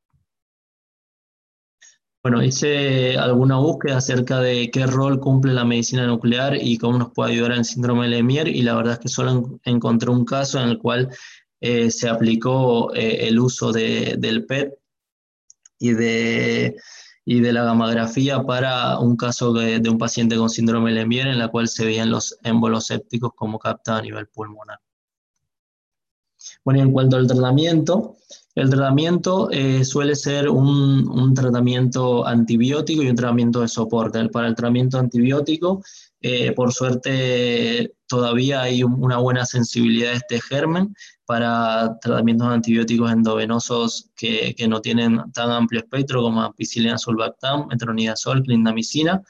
Bueno, 2.30 2.44
hice 2.44 3.18
alguna 3.18 3.56
búsqueda 3.56 4.00
acerca 4.00 4.42
de 4.42 4.70
qué 4.70 4.86
rol 4.86 5.22
cumple 5.22 5.54
la 5.54 5.63
medicina 5.63 6.06
nuclear 6.06 6.58
y 6.62 6.78
cómo 6.78 6.98
nos 6.98 7.13
puede 7.13 7.32
ayudar 7.32 7.54
en 7.54 7.60
el 7.60 7.63
síndrome 7.63 8.04
de 8.04 8.18
Lemierre 8.18 8.50
y 8.50 8.63
la 8.63 8.76
verdad 8.76 8.96
es 8.96 9.00
que 9.00 9.08
solo 9.08 9.62
encontré 9.63 10.10
un 10.10 10.26
caso 10.26 10.62
en 10.62 10.68
el 10.68 10.78
cual 10.78 11.10
eh, 11.62 11.90
se 11.90 12.10
aplicó 12.10 12.94
eh, 12.94 13.30
el 13.30 13.40
uso 13.40 13.72
del 13.72 14.46
PET 14.46 14.78
y 15.80 15.94
de, 15.94 16.76
y 17.24 17.40
de 17.40 17.54
la 17.54 17.63
gamografía 17.63 18.44
para 18.44 19.00
un 19.00 19.16
caso 19.16 19.54
de, 19.54 19.82
un 19.90 19.98
paciente 19.98 20.36
con 20.36 20.50
síndrome 20.50 20.90
de 20.92 20.98
Lemierre 20.98 21.32
en 21.32 21.40
la 21.40 21.48
cual 21.48 21.70
se 21.70 21.86
veían 21.86 22.12
los 22.12 22.38
émbolos 22.44 22.88
sépticos 22.88 23.32
como 23.38 23.58
captados 23.58 24.02
a 24.02 24.04
nivel 24.04 24.28
pulmonar. 24.28 24.80
Bueno, 26.68 26.82
en 26.82 26.92
cuanto 26.92 27.16
al 27.16 27.28
tratamiento, 27.28 28.18
el 28.54 28.70
tratamiento 28.70 29.50
eh, 29.52 29.86
suele 29.86 30.18
ser 30.18 30.50
un, 30.50 31.34
tratamiento 31.34 32.28
antibiótico 32.28 33.02
y 33.02 33.08
un 33.08 33.16
tratamiento 33.16 33.62
de 33.62 33.70
soporte. 33.70 34.28
Para 34.28 34.50
el 34.50 34.56
tratamiento 34.56 35.00
antibiótico, 35.00 35.82
eh, 36.20 36.52
por 36.52 36.74
suerte, 36.74 37.94
todavía 38.06 38.64
hay 38.64 38.84
una 38.84 39.18
buena 39.20 39.46
sensibilidad 39.46 40.10
de 40.10 40.18
este 40.18 40.42
germen 40.42 40.94
para 41.26 41.98
tratamientos 42.02 42.50
antibióticos 42.50 43.14
endovenosos 43.14 44.10
que, 44.18 44.54
no 44.68 44.82
tienen 44.82 45.22
tan 45.32 45.50
amplio 45.50 45.80
espectro 45.80 46.22
como 46.22 46.42
ampicilina 46.42 46.98
sulbactam, 46.98 47.68
metronidazol, 47.68 48.44
clindamicina. 48.44 49.24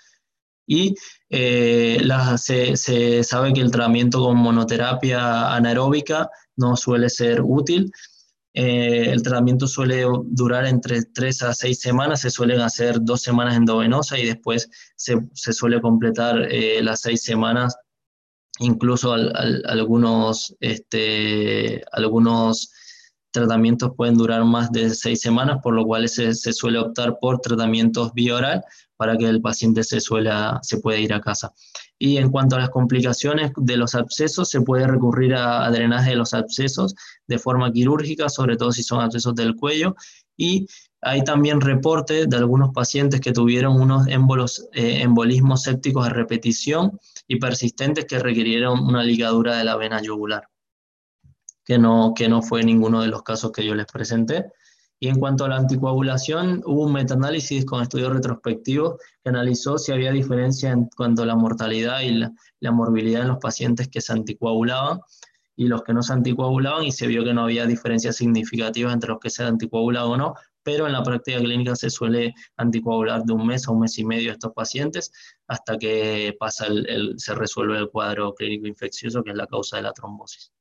Y 0.68 0.94
eh, 1.30 2.00
se, 2.38 2.76
se 2.76 3.24
sabe 3.24 3.54
que 3.54 3.62
el 3.62 3.72
tratamiento 3.72 4.20
con 4.20 4.38
monoterapia 4.38 5.56
anaeróbica 5.56 6.30
no 6.58 6.76
suele 6.76 7.10
ser 7.10 7.42
útil. 7.42 7.92
Eh, 8.54 9.12
el 9.12 9.22
tratamiento 9.24 9.68
suele 9.68 10.04
durar 10.26 10.66
entre 10.66 11.04
3 11.06 11.44
a 11.44 11.54
6 11.54 11.80
semanas, 11.80 12.22
se 12.22 12.30
suelen 12.30 12.60
hacer 12.60 12.98
dos 13.02 13.22
semanas 13.22 13.56
endovenosa 13.56 14.20
y 14.20 14.26
después 14.26 14.70
se, 14.96 15.20
suele 15.34 15.80
completar 15.80 16.52
eh, 16.52 16.82
las 16.82 17.02
6 17.02 17.24
semanas, 17.24 17.78
incluso 18.60 19.14
algunos, 19.14 20.56
este, 20.60 21.84
algunos 21.92 22.72
tratamientos 23.32 23.92
pueden 23.96 24.18
durar 24.18 24.44
más 24.46 24.72
de 24.72 24.90
seis 24.90 25.22
semanas, 25.22 25.60
por 25.62 25.76
lo 25.76 25.86
cual 25.86 26.10
se, 26.10 26.34
se 26.34 26.54
suele 26.54 26.80
optar 26.80 27.20
por 27.20 27.40
tratamientos 27.40 28.12
bioral 28.14 28.64
para 28.98 29.16
que 29.16 29.26
el 29.26 29.42
paciente 29.42 29.84
se, 29.84 30.02
suela, 30.02 30.60
se 30.64 30.80
pueda 30.80 30.98
ir 30.98 31.14
a 31.14 31.22
casa. 31.22 31.54
Y 32.00 32.18
en 32.18 32.30
cuanto 32.30 32.56
a 32.56 32.60
las 32.60 32.70
complicaciones 32.70 33.52
de 33.56 33.78
los 33.78 33.96
abscesos, 33.96 34.50
se 34.50 34.62
puede 34.62 34.88
recurrir 34.88 35.36
a, 35.36 35.70
drenaje 35.72 36.12
de 36.12 36.16
los 36.16 36.34
abscesos 36.34 36.96
de 37.28 37.40
forma 37.40 37.72
quirúrgica, 37.72 38.30
sobre 38.30 38.58
todo 38.58 38.72
si 38.72 38.84
son 38.84 39.02
abscesos 39.02 39.36
del 39.36 39.56
cuello. 39.56 39.96
Y 40.36 40.68
hay 41.02 41.24
también 41.24 41.62
reportes 41.62 42.30
de 42.30 42.38
algunos 42.38 42.72
pacientes 42.74 43.22
que 43.22 43.32
tuvieron 43.32 43.80
unos 43.80 44.08
eh, 44.08 45.02
embolismos 45.02 45.64
sépticos 45.64 46.06
a 46.06 46.10
repetición 46.10 47.00
y 47.28 47.40
persistentes 47.40 48.06
que 48.06 48.20
requirieron 48.20 48.80
una 48.80 49.04
ligadura 49.04 49.58
de 49.58 49.64
la 49.64 49.76
vena 49.76 50.02
yugular, 50.02 50.50
que 51.66 51.78
no, 51.78 52.14
que 52.16 52.30
no 52.30 52.42
fue 52.42 52.64
ninguno 52.64 53.02
de 53.02 53.08
los 53.08 53.24
casos 53.24 53.52
que 53.52 53.66
yo 53.66 53.74
les 53.76 53.86
presenté. 53.88 54.52
Y 55.00 55.10
en 55.10 55.20
cuanto 55.20 55.46
a 55.46 55.50
la 55.50 55.58
anticoagulación, 55.58 56.64
hubo 56.66 56.86
un 56.86 56.94
metaanálisis 56.94 57.66
con 57.66 57.84
estudios 57.84 58.14
retrospectivos 58.14 58.96
que 59.24 59.30
analizó 59.30 59.78
si 59.78 59.92
había 59.92 60.12
diferencia 60.12 60.72
en 60.72 60.90
cuanto 60.96 61.22
a 61.22 61.28
la 61.28 61.36
mortalidad 61.36 62.02
y 62.02 62.12
la, 62.60 62.72
morbilidad 62.72 63.22
en 63.22 63.28
los 63.28 63.38
pacientes 63.38 63.90
que 63.90 64.02
se 64.02 64.14
anticoagulaban 64.14 65.00
y 65.56 65.68
los 65.68 65.84
que 65.84 65.94
no 65.94 66.02
se 66.02 66.14
anticoagulaban 66.14 66.84
y 66.84 66.92
se 66.92 67.06
vio 67.06 67.24
que 67.24 67.34
no 67.34 67.44
había 67.44 67.68
diferencias 67.68 68.16
significativas 68.16 68.94
entre 68.94 69.10
los 69.10 69.20
que 69.20 69.30
se 69.30 69.44
anticoagulaban 69.44 70.12
o 70.12 70.18
no, 70.18 70.34
pero 70.64 70.88
en 70.88 70.94
la 70.94 71.04
práctica 71.04 71.40
clínica 71.40 71.76
se 71.76 71.92
suele 71.92 72.34
anticoagular 72.58 73.24
de 73.24 73.34
un 73.34 73.46
mes 73.46 73.68
a 73.68 73.72
un 73.72 73.82
mes 73.82 73.98
y 74.00 74.06
medio 74.06 74.32
a 74.32 74.34
estos 74.34 74.54
pacientes 74.54 75.12
hasta 75.48 75.78
que 75.78 76.36
pasa 76.40 76.66
el, 76.66 77.14
se 77.18 77.36
resuelve 77.36 77.78
el 77.78 77.90
cuadro 77.90 78.34
clínico 78.34 78.68
infeccioso, 78.68 79.24
que 79.24 79.30
es 79.30 79.38
la 79.38 79.48
causa 79.48 79.78
de 79.78 79.84
la 79.84 79.94
trombosis. 79.94 80.52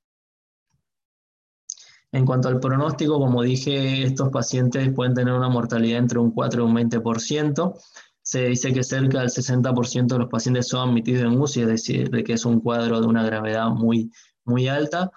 En 2.13 2.25
cuanto 2.25 2.49
al 2.49 2.61
pronóstico, 2.61 3.19
como 3.19 3.43
dije, 3.43 4.03
estos 4.03 4.31
pacientes 4.31 4.93
pueden 4.95 5.15
tener 5.15 5.35
una 5.35 5.49
mortalidad 5.49 5.99
entre 5.99 6.19
un 6.19 6.31
4 6.31 6.63
y 6.63 6.67
un 6.67 6.75
20%. 6.75 7.75
Se 8.23 8.47
dice 8.47 8.73
que 8.73 8.83
cerca 8.83 9.21
del 9.21 9.29
60% 9.29 10.07
de 10.15 10.19
los 10.19 10.29
pacientes 10.29 10.69
son 10.69 10.89
admitidos 10.89 11.23
en 11.23 11.41
UCI, 11.41 11.63
es 11.63 11.69
decir, 11.69 12.11
de 12.11 12.25
que 12.25 12.35
es 12.35 12.45
un 12.45 12.61
cuadro 12.61 13.01
de 13.01 13.07
una 13.07 13.25
gravedad 13.25 13.69
muy, 13.69 14.11
muy 14.45 14.69
alta 14.69 15.11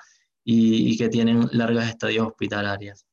y, 0.43 0.91
y 0.91 0.97
que 0.97 1.09
tienen 1.09 1.47
largas 1.51 1.89
estadías 1.89 2.27
hospitalarias. 2.27 3.05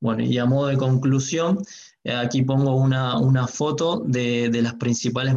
Bueno, 0.00 0.22
y 0.22 0.38
a 0.38 0.46
modo 0.46 0.68
de 0.68 0.76
conclusión, 0.76 1.58
aquí 2.04 2.42
pongo 2.42 2.74
una, 2.76 3.18
una 3.18 3.46
foto 3.46 4.02
de, 4.06 4.48
de, 4.50 4.62
las 4.62 4.74
principales 4.74 5.34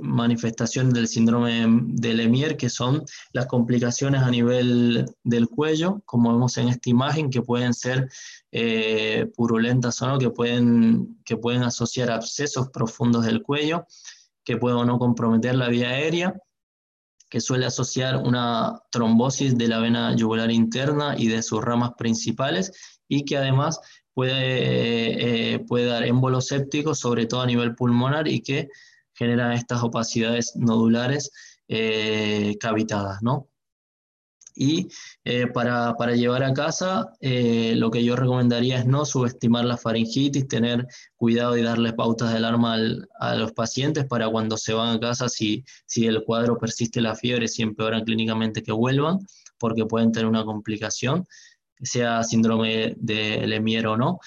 manifestaciones 0.00 0.94
del 0.94 1.08
síndrome 1.08 1.66
de 1.88 2.14
Lemierre, 2.14 2.56
que 2.56 2.70
son 2.70 3.04
las 3.32 3.46
complicaciones 3.46 4.22
a 4.22 4.30
nivel 4.30 5.06
del 5.24 5.48
cuello, 5.48 6.02
como 6.04 6.32
vemos 6.32 6.56
en 6.58 6.68
esta 6.68 6.90
imagen, 6.90 7.30
que 7.30 7.42
pueden 7.42 7.74
ser 7.74 8.08
eh, 8.52 9.26
purulentas 9.36 10.00
o 10.02 10.06
no, 10.06 10.18
que 10.18 10.30
pueden, 10.30 11.18
que 11.24 11.36
pueden 11.36 11.62
asociar 11.62 12.10
abscesos 12.10 12.70
profundos 12.70 13.24
del 13.26 13.42
cuello, 13.42 13.86
que 14.44 14.56
pueden 14.56 14.78
o 14.78 14.84
no 14.84 14.98
comprometer 14.98 15.54
la 15.56 15.68
vía 15.68 15.90
aérea, 15.90 16.34
que 17.28 17.40
suele 17.40 17.66
asociar 17.66 18.16
una 18.16 18.80
trombosis 18.90 19.58
de 19.58 19.68
la 19.68 19.80
vena 19.80 20.14
yugular 20.14 20.50
interna 20.50 21.16
y 21.18 21.26
de 21.26 21.42
sus 21.42 21.62
ramas 21.62 21.92
principales, 21.98 22.72
y 23.08 23.24
que 23.24 23.36
además 23.36 23.80
puede, 24.16 25.52
eh, 25.54 25.58
puede 25.58 25.84
dar 25.84 26.02
émbolos 26.02 26.46
sépticos, 26.46 26.98
sobre 26.98 27.26
todo 27.26 27.42
a 27.42 27.46
nivel 27.46 27.74
pulmonar, 27.74 28.28
y 28.28 28.40
que 28.40 28.68
genera 29.12 29.54
estas 29.54 29.82
opacidades 29.82 30.56
nodulares 30.56 31.30
eh, 31.68 32.56
cavitadas, 32.58 33.18
¿no? 33.20 33.50
Y 34.54 34.88
eh, 35.24 35.48
para, 35.48 35.96
para, 35.96 36.14
llevar 36.14 36.42
a 36.44 36.54
casa, 36.54 37.12
lo 37.20 37.90
que 37.90 38.02
yo 38.02 38.16
recomendaría 38.16 38.78
es 38.78 38.86
no 38.86 39.04
subestimar 39.04 39.66
la 39.66 39.76
faringitis, 39.76 40.48
tener 40.48 40.86
cuidado 41.16 41.58
y 41.58 41.62
darle 41.62 41.92
pautas 41.92 42.30
de 42.30 42.38
alarma 42.38 42.78
a 43.20 43.34
los 43.34 43.52
pacientes 43.52 44.06
para 44.06 44.30
cuando 44.30 44.56
se 44.56 44.72
van 44.72 44.96
a 44.96 45.00
casa, 45.00 45.28
si, 45.28 45.62
si 45.84 46.06
el 46.06 46.24
cuadro 46.24 46.56
persiste 46.56 47.02
la 47.02 47.14
fiebre, 47.14 47.48
si 47.48 47.60
empeoran 47.60 48.04
clínicamente, 48.04 48.62
que 48.62 48.72
vuelvan, 48.72 49.18
porque 49.58 49.84
pueden 49.84 50.10
tener 50.10 50.26
una 50.26 50.46
complicación 50.46 51.26
sea 51.82 52.22
síndrome 52.22 52.94
de 52.98 53.46
Lemierre 53.46 53.88
o 53.88 53.96
no, 53.96 54.18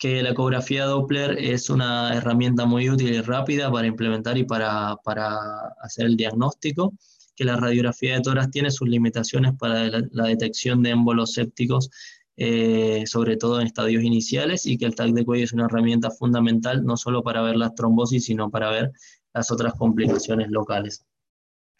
que 0.00 0.22
la 0.22 0.30
ecografía 0.30 0.86
Doppler 0.86 1.36
es 1.38 1.68
una 1.68 2.14
herramienta 2.14 2.64
muy 2.64 2.88
útil 2.88 3.12
y 3.12 3.20
rápida 3.20 3.70
para 3.70 3.86
implementar 3.86 4.38
y 4.38 4.44
para, 4.44 4.96
para 5.04 5.36
hacer 5.82 6.06
el 6.06 6.16
diagnóstico, 6.16 6.94
que 7.36 7.44
la 7.44 7.56
radiografía 7.56 8.14
de 8.14 8.22
toras 8.22 8.50
tiene 8.50 8.70
sus 8.70 8.88
limitaciones 8.88 9.54
para 9.58 9.88
la, 10.10 10.24
detección 10.24 10.82
de 10.82 10.90
émbolos 10.90 11.34
sépticos, 11.34 11.90
eh, 12.36 13.02
sobre 13.06 13.36
todo 13.36 13.60
en 13.60 13.66
estadios 13.66 14.02
iniciales, 14.02 14.64
y 14.64 14.78
que 14.78 14.86
el 14.86 14.94
TAC 14.94 15.10
de 15.12 15.24
cuello 15.24 15.44
es 15.44 15.52
una 15.52 15.66
herramienta 15.66 16.10
fundamental 16.10 16.82
no 16.82 16.96
solo 16.96 17.22
para 17.22 17.42
ver 17.42 17.56
las 17.56 17.74
trombosis, 17.74 18.24
sino 18.24 18.50
para 18.50 18.70
ver 18.70 18.92
las 19.34 19.50
otras 19.50 19.74
complicaciones 19.74 20.48
locales 20.50 21.04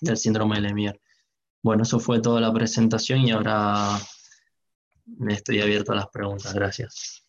del 0.01 0.19
síndrome 0.19 0.57
de 0.57 0.63
Lemierre. 0.63 1.01
Bueno, 1.63 1.85
eso 1.85 1.99
fue 2.01 2.21
toda 2.21 2.41
la 2.41 2.53
presentación 2.53 3.21
y 3.21 3.31
ahora 3.31 3.99
estoy 5.29 5.61
abierto 5.61 5.93
a 5.93 5.97
las 5.97 6.09
preguntas. 6.09 6.53
Gracias. 6.53 7.27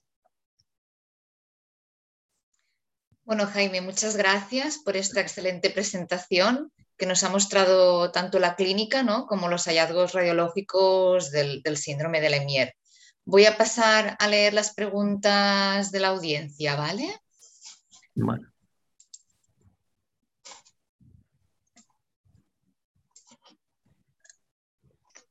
Bueno, 3.24 3.46
Jaime, 3.48 3.82
muchas 3.82 4.18
gracias 4.18 4.80
por 4.80 4.98
esta 4.98 5.22
excelente 5.22 5.70
presentación 5.70 6.72
que 6.98 7.06
nos 7.06 7.24
ha 7.24 7.30
mostrado 7.30 8.12
tanto 8.12 8.40
la 8.40 8.56
clínica 8.56 9.04
¿no? 9.04 9.26
como 9.26 9.48
los 9.48 9.66
hallazgos 9.66 10.14
radiológicos 10.14 11.32
del, 11.32 11.62
del 11.62 11.78
síndrome 11.78 12.20
de 12.20 12.30
Lemierre. 12.30 12.76
Voy 13.24 13.46
a 13.46 13.58
pasar 13.58 14.18
a 14.20 14.28
leer 14.28 14.54
las 14.54 14.74
preguntas 14.74 15.92
de 15.92 16.00
la 16.00 16.10
audiencia, 16.10 16.76
¿vale? 16.76 17.20
Bueno. 18.16 18.51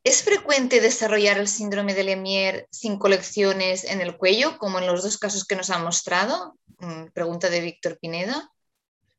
¿Es 0.03 0.23
frecuente 0.23 0.81
desarrollar 0.81 1.39
el 1.39 1.47
síndrome 1.47 1.95
de 1.95 2.05
Lemierre 2.05 2.67
sin 2.71 2.99
colecciones 2.99 3.85
en 3.85 4.01
el 4.01 4.17
cuello, 4.17 4.57
como 4.57 4.79
en 4.79 4.87
los 4.87 5.03
dos 5.03 5.19
casos 5.19 5.45
que 5.45 5.57
nos 5.57 5.69
han 5.69 5.85
mostrado? 5.85 6.57
Mm, 6.79 7.13
pregunta 7.13 7.51
de 7.51 7.61
Víctor 7.61 7.99
Pineda. 8.01 8.51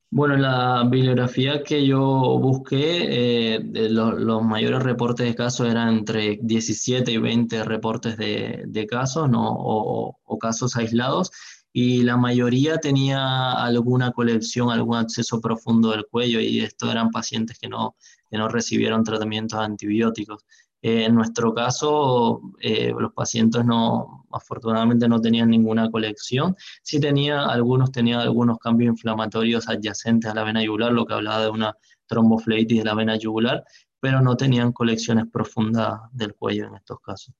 Bueno, 0.09 0.33
en 0.33 0.41
la 0.41 0.83
bibliografía 0.89 1.63
que 1.63 1.85
yo 1.85 2.01
busqué, 2.39 3.55
eh, 3.55 3.59
los 3.63 4.43
mayores 4.43 4.81
reportes 4.83 5.25
de 5.27 5.35
casos 5.35 5.69
eran 5.69 5.99
entre 5.99 6.39
17 6.41 7.11
y 7.11 7.17
20 7.17 7.63
reportes 7.63 8.17
de, 8.17 8.87
casos 8.89 9.29
¿no? 9.29 9.53
o, 9.53 10.17
o, 10.21 10.37
casos 10.39 10.75
aislados, 10.75 11.31
y 11.71 12.01
la 12.01 12.17
mayoría 12.17 12.79
tenía 12.79 13.53
alguna 13.53 14.11
colección, 14.11 14.69
algún 14.69 14.97
acceso 14.97 15.39
profundo 15.39 15.91
del 15.91 16.05
cuello, 16.07 16.41
y 16.41 16.59
estos 16.59 16.91
eran 16.91 17.11
pacientes 17.11 17.57
que 17.57 17.69
no, 17.69 17.95
que 18.29 18.37
no 18.37 18.49
recibieron 18.49 19.05
tratamientos 19.05 19.59
antibióticos. 19.59 20.45
Eh, 20.81 21.05
en 21.05 21.15
nuestro 21.15 21.53
caso, 21.53 22.41
eh, 22.59 22.91
los 22.97 23.13
pacientes 23.13 23.63
no, 23.63 24.25
afortunadamente 24.31 25.07
no 25.07 25.21
tenían 25.21 25.49
ninguna 25.49 25.91
colección. 25.91 26.55
Sí 26.81 26.99
tenía, 26.99 27.45
algunos 27.45 27.91
tenían 27.91 28.21
algunos 28.21 28.57
cambios 28.57 28.93
inflamatorios 28.93 29.69
adyacentes 29.69 30.31
a 30.31 30.33
la 30.33 30.43
vena 30.43 30.63
yugular, 30.63 30.91
lo 30.91 31.05
que 31.05 31.13
hablaba 31.13 31.43
de 31.43 31.49
una 31.49 31.77
trombofleitis 32.07 32.79
de 32.79 32.85
la 32.85 32.95
vena 32.95 33.15
yugular, 33.15 33.63
pero 33.99 34.21
no 34.21 34.35
tenían 34.35 34.71
colecciones 34.71 35.25
profundas 35.31 35.99
del 36.11 36.33
cuello 36.33 36.67
en 36.67 36.75
estos 36.75 36.99
casos. 36.99 37.35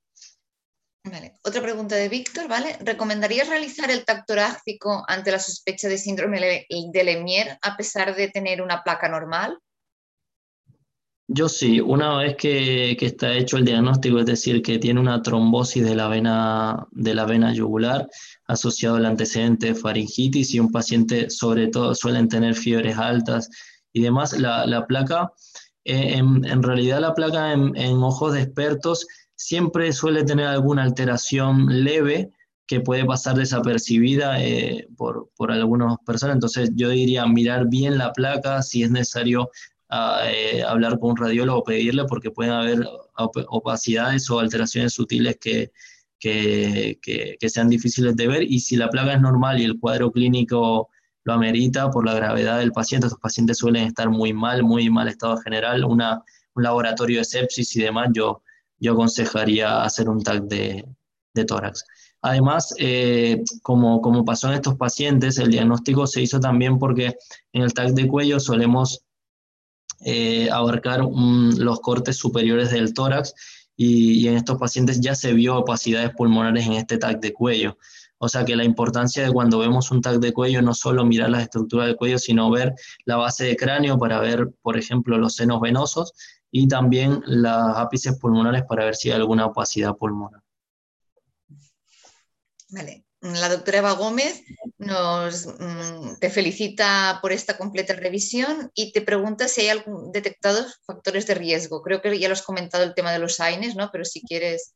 Vale. 1.03 1.39
Otra 1.43 1.63
pregunta 1.63 1.95
de 1.95 2.09
Víctor, 2.09 2.47
¿vale? 2.47 2.77
¿Recomendarías 2.79 3.49
realizar 3.49 3.89
el 3.89 4.05
TAC 4.05 4.27
torácico 4.27 5.03
ante 5.07 5.31
la 5.31 5.39
sospecha 5.39 5.87
de 5.87 5.97
síndrome 5.97 6.39
de 6.39 7.03
Lemierre 7.03 7.57
a 7.63 7.75
pesar 7.75 8.15
de 8.15 8.29
tener 8.29 8.61
una 8.61 8.83
placa 8.83 9.09
normal? 9.09 9.57
Yo 11.33 11.47
sí, 11.47 11.79
una 11.79 12.17
vez 12.17 12.35
que, 12.35 12.91
está 12.99 13.33
hecho 13.33 13.55
el 13.55 13.63
diagnóstico, 13.63 14.19
es 14.19 14.25
decir, 14.25 14.61
que 14.61 14.79
tiene 14.79 14.99
una 14.99 15.21
trombosis 15.21 15.81
de 15.81 15.95
la 15.95 16.09
vena, 16.09 16.87
de 16.91 17.15
la 17.15 17.23
vena 17.23 17.53
yugular 17.53 18.09
asociado 18.47 18.97
al 18.97 19.05
antecedente 19.05 19.67
de 19.67 19.75
faringitis 19.75 20.53
y 20.53 20.59
un 20.59 20.73
paciente 20.73 21.29
sobre 21.29 21.67
todo 21.67 21.95
suelen 21.95 22.27
tener 22.27 22.53
fiebres 22.53 22.97
altas 22.97 23.49
y 23.93 24.01
demás, 24.01 24.37
la, 24.37 24.85
placa, 24.87 25.31
eh, 25.85 26.15
en, 26.17 26.63
realidad 26.63 26.99
la 26.99 27.13
placa 27.13 27.53
en, 27.53 28.03
ojos 28.03 28.33
de 28.33 28.41
expertos 28.41 29.07
siempre 29.33 29.93
suele 29.93 30.25
tener 30.25 30.47
alguna 30.47 30.83
alteración 30.83 31.85
leve 31.85 32.33
que 32.67 32.81
puede 32.81 33.05
pasar 33.05 33.37
desapercibida 33.37 34.43
eh, 34.43 34.85
por, 34.97 35.29
por 35.37 35.53
algunas 35.53 35.97
personas. 36.05 36.35
Entonces 36.35 36.71
yo 36.75 36.89
diría 36.89 37.25
mirar 37.25 37.67
bien 37.69 37.97
la 37.97 38.11
placa, 38.11 38.61
si 38.61 38.83
es 38.83 38.91
necesario 38.91 39.49
eh, 39.91 40.63
hablar 40.63 40.99
con 40.99 41.11
un 41.11 41.17
radiólogo, 41.17 41.63
pedirle, 41.63 42.05
porque 42.05 42.31
pueden 42.31 42.53
haber 42.53 42.87
opacidades 43.15 44.29
o 44.29 44.39
alteraciones 44.39 44.93
sutiles 44.93 45.37
que, 45.37 45.71
que, 46.17 46.97
que, 47.01 47.49
sean 47.49 47.67
difíciles 47.67 48.15
de 48.15 48.27
ver. 48.27 48.43
Y 48.43 48.59
si 48.61 48.77
la 48.77 48.89
plaga 48.89 49.13
es 49.13 49.21
normal 49.21 49.59
y 49.59 49.65
el 49.65 49.79
cuadro 49.79 50.11
clínico 50.11 50.89
lo 51.23 51.33
amerita 51.33 51.91
por 51.91 52.05
la 52.05 52.13
gravedad 52.13 52.59
del 52.59 52.71
paciente, 52.71 53.07
estos 53.07 53.19
pacientes 53.19 53.57
suelen 53.57 53.87
estar 53.87 54.09
muy 54.09 54.31
mal, 54.31 54.63
muy 54.63 54.89
mal 54.89 55.07
estado 55.07 55.37
general, 55.37 55.83
una, 55.83 56.23
un 56.55 56.63
laboratorio 56.63 57.19
de 57.19 57.25
sepsis 57.25 57.75
y 57.75 57.81
demás, 57.81 58.09
yo, 58.13 58.43
yo 58.79 58.93
aconsejaría 58.93 59.83
hacer 59.83 60.09
un 60.09 60.23
TAC 60.23 60.43
de, 60.43 60.85
tórax. 61.45 61.83
Además, 62.21 62.73
eh, 62.77 63.43
como, 63.63 63.99
como 64.01 64.23
pasó 64.23 64.47
en 64.47 64.53
estos 64.53 64.75
pacientes, 64.75 65.37
el 65.37 65.49
diagnóstico 65.49 66.07
se 66.07 66.21
hizo 66.21 66.39
también 66.39 66.77
porque 66.77 67.15
en 67.51 67.63
el 67.63 67.73
TAC 67.73 67.89
de 67.89 68.07
cuello 68.07 68.39
solemos 68.39 69.03
eh, 70.03 70.49
abarcar 70.51 71.01
los 71.01 71.79
cortes 71.79 72.17
superiores 72.17 72.71
del 72.71 72.93
tórax 72.93 73.33
y, 73.75 74.27
en 74.27 74.35
estos 74.35 74.57
pacientes 74.57 74.99
ya 74.99 75.15
se 75.15 75.33
vio 75.33 75.57
opacidades 75.57 76.11
pulmonares 76.11 76.65
en 76.65 76.73
este 76.73 76.97
TAC 76.97 77.19
de 77.19 77.33
cuello. 77.33 77.77
O 78.17 78.29
sea 78.29 78.45
que 78.45 78.55
la 78.55 78.63
importancia 78.63 79.23
de 79.23 79.31
cuando 79.31 79.57
vemos 79.57 79.89
un 79.89 80.01
TAC 80.01 80.17
de 80.17 80.33
cuello 80.33 80.61
no 80.61 80.73
solo 80.73 81.05
mirar 81.05 81.29
las 81.29 81.43
estructuras 81.43 81.87
del 81.87 81.95
cuello, 81.95 82.19
sino 82.19 82.51
ver 82.51 82.73
la 83.05 83.17
base 83.17 83.45
de 83.45 83.55
cráneo 83.55 83.97
para 83.97 84.19
ver, 84.19 84.51
por 84.61 84.77
ejemplo, 84.77 85.17
los 85.17 85.35
senos 85.35 85.59
venosos 85.59 86.13
y 86.51 86.67
también 86.67 87.23
las 87.25 87.77
ápices 87.77 88.19
pulmonares 88.19 88.63
para 88.63 88.85
ver 88.85 88.95
si 88.95 89.09
hay 89.09 89.15
alguna 89.15 89.47
opacidad 89.47 89.95
pulmonar. 89.95 90.41
Vale. 92.69 93.05
La 93.21 93.49
doctora 93.49 93.77
Eva 93.79 93.91
Gómez 93.93 94.43
nos, 94.81 95.45
mm, 95.45 96.19
te 96.19 96.29
felicita 96.31 97.19
por 97.21 97.31
esta 97.31 97.57
completa 97.57 97.93
revisión 97.93 98.71
y 98.73 98.91
te 98.91 99.01
pregunta 99.01 99.47
si 99.47 99.61
hay 99.61 99.69
algún, 99.69 100.11
detectados 100.11 100.81
factores 100.85 101.27
de 101.27 101.35
riesgo. 101.35 101.83
Creo 101.83 102.01
que 102.01 102.17
ya 102.17 102.27
lo 102.27 102.33
has 102.33 102.41
comentado 102.41 102.83
el 102.83 102.95
tema 102.95 103.11
de 103.11 103.19
los 103.19 103.39
AINES, 103.39 103.75
¿no? 103.75 103.89
pero 103.91 104.05
si 104.05 104.21
quieres 104.21 104.73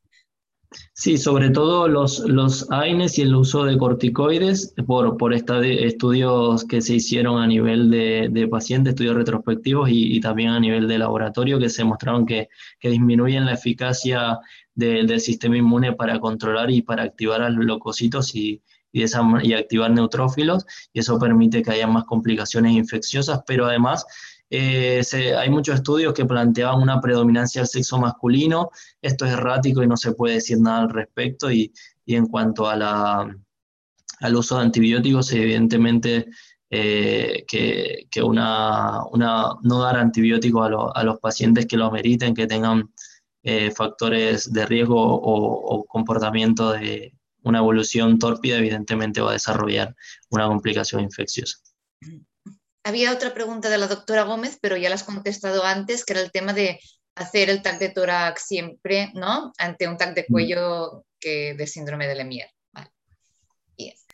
Sí, 0.94 1.18
sobre 1.18 1.52
todo 1.52 1.88
los, 1.88 2.20
los 2.20 2.70
AINES 2.70 3.18
y 3.20 3.22
el 3.22 3.36
uso 3.36 3.64
de 3.64 3.78
corticoides 3.78 4.74
por, 4.86 5.16
por 5.16 5.34
estudios 5.34 6.66
que 6.66 6.82
se 6.82 6.96
hicieron 6.96 7.42
a 7.42 7.48
nivel 7.48 7.90
de, 7.90 8.28
de 8.30 8.48
pacientes, 8.48 8.92
estudios 8.92 9.16
retrospectivos 9.16 9.90
y, 9.90 10.20
también 10.20 10.50
a 10.50 10.60
nivel 10.60 10.88
de 10.88 10.98
laboratorio 10.98 11.60
que 11.60 11.70
se 11.70 11.84
mostraron 11.84 12.26
que, 12.26 12.50
que 12.80 12.90
disminuyen 12.90 13.46
la 13.46 13.54
eficacia 13.54 14.40
del 14.74 15.20
sistema 15.22 15.58
inmune 15.58 15.94
para 15.94 16.20
controlar 16.20 16.70
y 16.72 16.82
para 16.82 17.04
activar 17.04 17.42
a 17.42 17.50
los 17.50 17.66
leucocitos 17.66 18.36
y, 18.36 18.62
y, 18.96 19.04
esa, 19.04 19.22
y 19.44 19.52
activar 19.52 19.92
neutrófilos 19.92 20.66
y 20.94 21.02
eso 21.02 21.20
permite 21.20 21.62
que 21.62 21.72
haya 21.72 21.86
más 21.86 22.06
complicaciones 22.06 22.72
infecciosas, 22.72 23.42
pero 23.46 23.66
además 23.66 24.06
eh, 24.50 25.04
hay 25.38 25.50
muchos 25.50 25.76
estudios 25.76 26.14
que 26.14 26.24
planteaban 26.24 26.82
una 26.82 27.02
predominancia 27.02 27.60
del 27.60 27.68
sexo 27.68 28.00
masculino. 28.00 28.70
Esto 29.02 29.26
es 29.26 29.34
errático 29.34 29.84
y 29.84 29.88
no 29.88 29.98
se 29.98 30.14
puede 30.14 30.36
decir 30.36 30.62
nada 30.62 30.84
al 30.84 30.90
respecto. 30.92 31.52
Y, 31.52 31.74
en 32.08 32.28
cuanto 32.28 32.70
a 32.70 32.78
la, 32.78 33.36
al 34.22 34.36
uso 34.36 34.58
de 34.58 34.64
antibióticos, 34.64 35.34
evidentemente 35.34 36.28
eh, 36.70 37.44
que, 37.46 38.24
una, 38.24 39.02
no 39.14 39.80
dar 39.82 39.98
antibióticos 39.98 40.72
a, 40.96 41.04
los 41.04 41.20
pacientes 41.20 41.66
que 41.66 41.76
lo 41.76 41.92
meriten, 41.92 42.34
que 42.34 42.48
tengan 42.48 42.94
eh, 43.44 43.72
factores 43.72 44.54
de 44.54 44.66
riesgo 44.66 44.96
o 44.98 45.84
comportamiento 45.86 46.72
de 46.72 47.14
una 47.46 47.60
evolución 47.60 48.20
tórpida, 48.20 48.58
evidentemente 48.58 49.22
va 49.22 49.30
a 49.30 49.34
desarrollar 49.34 49.96
una 50.30 50.48
complicación 50.48 51.02
infecciosa. 51.02 51.60
Había 52.84 53.14
otra 53.14 53.34
pregunta 53.34 53.70
de 53.70 53.78
la 53.78 53.88
doctora 53.88 54.24
Gómez, 54.24 54.58
pero 54.62 54.78
ya 54.78 54.90
la 54.90 54.96
has 54.96 55.04
contestado 55.04 55.64
antes, 55.64 56.04
que 56.04 56.14
era 56.14 56.22
el 56.22 56.32
tema 56.32 56.54
de 56.54 56.80
hacer 57.16 57.50
el 57.50 57.62
TAC 57.62 57.80
de 57.80 57.90
tórax 57.90 58.48
siempre, 58.48 59.12
¿no? 59.14 59.54
Ante 59.58 59.88
un 59.88 59.98
TAC 59.98 60.16
de 60.16 60.26
mm. 60.28 60.32
cuello 60.32 61.06
que 61.20 61.54
de 61.54 61.68
síndrome 61.68 62.08
de 62.08 62.16
Lemierre. 62.16 62.52
Vale. 62.74 62.90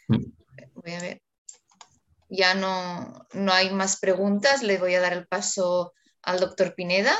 Mm. 0.07 0.25
Voy 0.75 0.93
a 0.93 0.99
ver. 0.99 1.21
Ya 2.29 2.53
no, 2.53 3.27
no 3.33 3.51
hay 3.51 3.71
más 3.71 3.99
preguntas. 3.99 4.61
Le 4.61 4.77
voy 4.77 4.95
a 4.95 5.01
dar 5.01 5.13
el 5.13 5.27
paso 5.27 5.93
al 6.21 6.39
doctor 6.39 6.75
Pineda. 6.75 7.15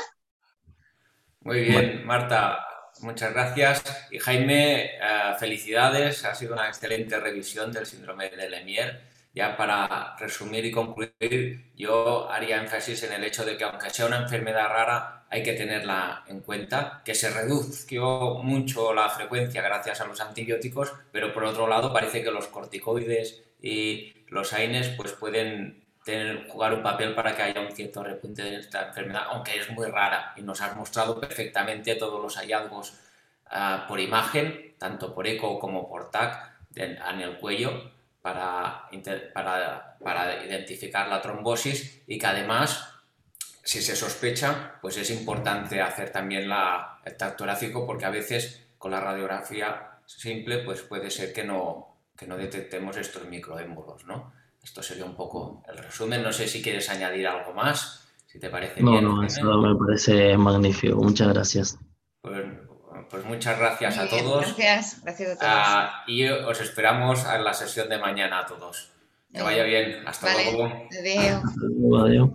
Muy 1.40 1.62
bien, 1.62 2.06
Marta. 2.06 2.58
Muchas 3.02 3.32
gracias. 3.32 3.82
Y 4.10 4.18
Jaime, 4.18 4.96
eh, 4.96 5.34
felicidades. 5.38 6.24
Ha 6.24 6.34
sido 6.34 6.54
una 6.54 6.68
excelente 6.68 7.18
revisión 7.18 7.72
del 7.72 7.86
síndrome 7.86 8.30
de 8.30 8.48
Lemierre 8.48 9.12
ya 9.34 9.56
para 9.56 10.16
resumir 10.18 10.64
y 10.64 10.70
concluir, 10.70 11.72
yo 11.74 12.30
haría 12.30 12.60
énfasis 12.60 13.02
en 13.04 13.14
el 13.14 13.24
hecho 13.24 13.44
de 13.44 13.56
que 13.56 13.64
aunque 13.64 13.90
sea 13.90 14.06
una 14.06 14.18
enfermedad 14.18 14.68
rara, 14.68 15.24
hay 15.30 15.42
que 15.42 15.54
tenerla 15.54 16.24
en 16.28 16.40
cuenta, 16.40 17.00
que 17.04 17.14
se 17.14 17.30
redució 17.30 18.34
mucho 18.42 18.92
la 18.92 19.08
frecuencia 19.08 19.62
gracias 19.62 20.00
a 20.02 20.06
los 20.06 20.20
antibióticos, 20.20 20.92
pero 21.10 21.32
por 21.32 21.44
otro 21.44 21.66
lado 21.66 21.92
parece 21.92 22.22
que 22.22 22.30
los 22.30 22.48
corticoides 22.48 23.42
y 23.62 24.12
los 24.28 24.52
AINES 24.52 24.90
pues 24.90 25.12
pueden 25.12 25.81
tener, 26.04 26.48
jugar 26.48 26.74
un 26.74 26.82
papel 26.82 27.14
para 27.14 27.34
que 27.34 27.42
haya 27.42 27.60
un 27.60 27.72
cierto 27.72 28.02
repunte 28.02 28.42
de 28.42 28.56
esta 28.56 28.88
enfermedad, 28.88 29.24
aunque 29.28 29.58
es 29.58 29.70
muy 29.70 29.86
rara 29.86 30.32
y 30.36 30.42
nos 30.42 30.60
has 30.60 30.76
mostrado 30.76 31.20
perfectamente 31.20 31.94
todos 31.94 32.20
los 32.20 32.36
hallazgos 32.36 32.94
ah, 33.46 33.86
por 33.88 34.00
imagen, 34.00 34.74
tanto 34.78 35.14
por 35.14 35.26
eco 35.26 35.58
como 35.58 35.88
por 35.88 36.10
TAC 36.10 36.52
en 36.74 37.20
el 37.20 37.38
cuello 37.38 37.92
para, 38.22 38.88
para, 39.34 39.98
para 40.02 40.44
identificar 40.44 41.08
la 41.08 41.20
trombosis 41.20 42.02
y 42.06 42.18
que 42.18 42.26
además 42.26 42.88
si 43.64 43.80
se 43.80 43.94
sospecha, 43.94 44.78
pues 44.80 44.96
es 44.96 45.10
importante 45.10 45.80
hacer 45.80 46.10
también 46.10 46.48
la, 46.48 47.00
el 47.04 47.16
tacto 47.16 47.38
torácico 47.38 47.86
porque 47.86 48.04
a 48.04 48.10
veces 48.10 48.66
con 48.78 48.90
la 48.90 49.00
radiografía 49.00 49.98
simple 50.06 50.58
pues 50.58 50.82
puede 50.82 51.10
ser 51.10 51.32
que 51.32 51.44
no, 51.44 51.96
que 52.16 52.26
no 52.26 52.36
detectemos 52.36 52.96
estos 52.96 53.26
microémbolos, 53.26 54.04
¿no? 54.04 54.32
Esto 54.62 54.82
sería 54.82 55.04
un 55.04 55.14
poco 55.14 55.62
el 55.68 55.78
resumen. 55.78 56.22
No 56.22 56.32
sé 56.32 56.46
si 56.46 56.62
quieres 56.62 56.88
añadir 56.88 57.26
algo 57.26 57.52
más, 57.52 58.08
si 58.26 58.38
te 58.38 58.48
parece 58.48 58.82
bien. 58.82 59.04
No, 59.04 59.16
no, 59.16 59.26
eso 59.26 59.42
me 59.58 59.74
parece 59.76 60.36
magnífico. 60.36 60.96
Muchas 60.96 61.28
gracias. 61.28 61.78
Pues, 62.20 62.44
pues 63.10 63.24
muchas 63.24 63.58
gracias 63.58 63.98
a 63.98 64.08
todos. 64.08 64.56
Gracias, 64.56 65.02
gracias 65.02 65.30
a 65.30 65.38
todos. 65.38 65.52
Ah, 65.52 66.04
y 66.06 66.28
os 66.28 66.60
esperamos 66.60 67.24
en 67.24 67.44
la 67.44 67.54
sesión 67.54 67.88
de 67.88 67.98
mañana 67.98 68.40
a 68.40 68.46
todos. 68.46 68.92
Que 69.32 69.42
vaya 69.42 69.64
bien. 69.64 70.06
Hasta 70.06 70.32
luego. 70.32 70.88
Adiós. 72.04 72.32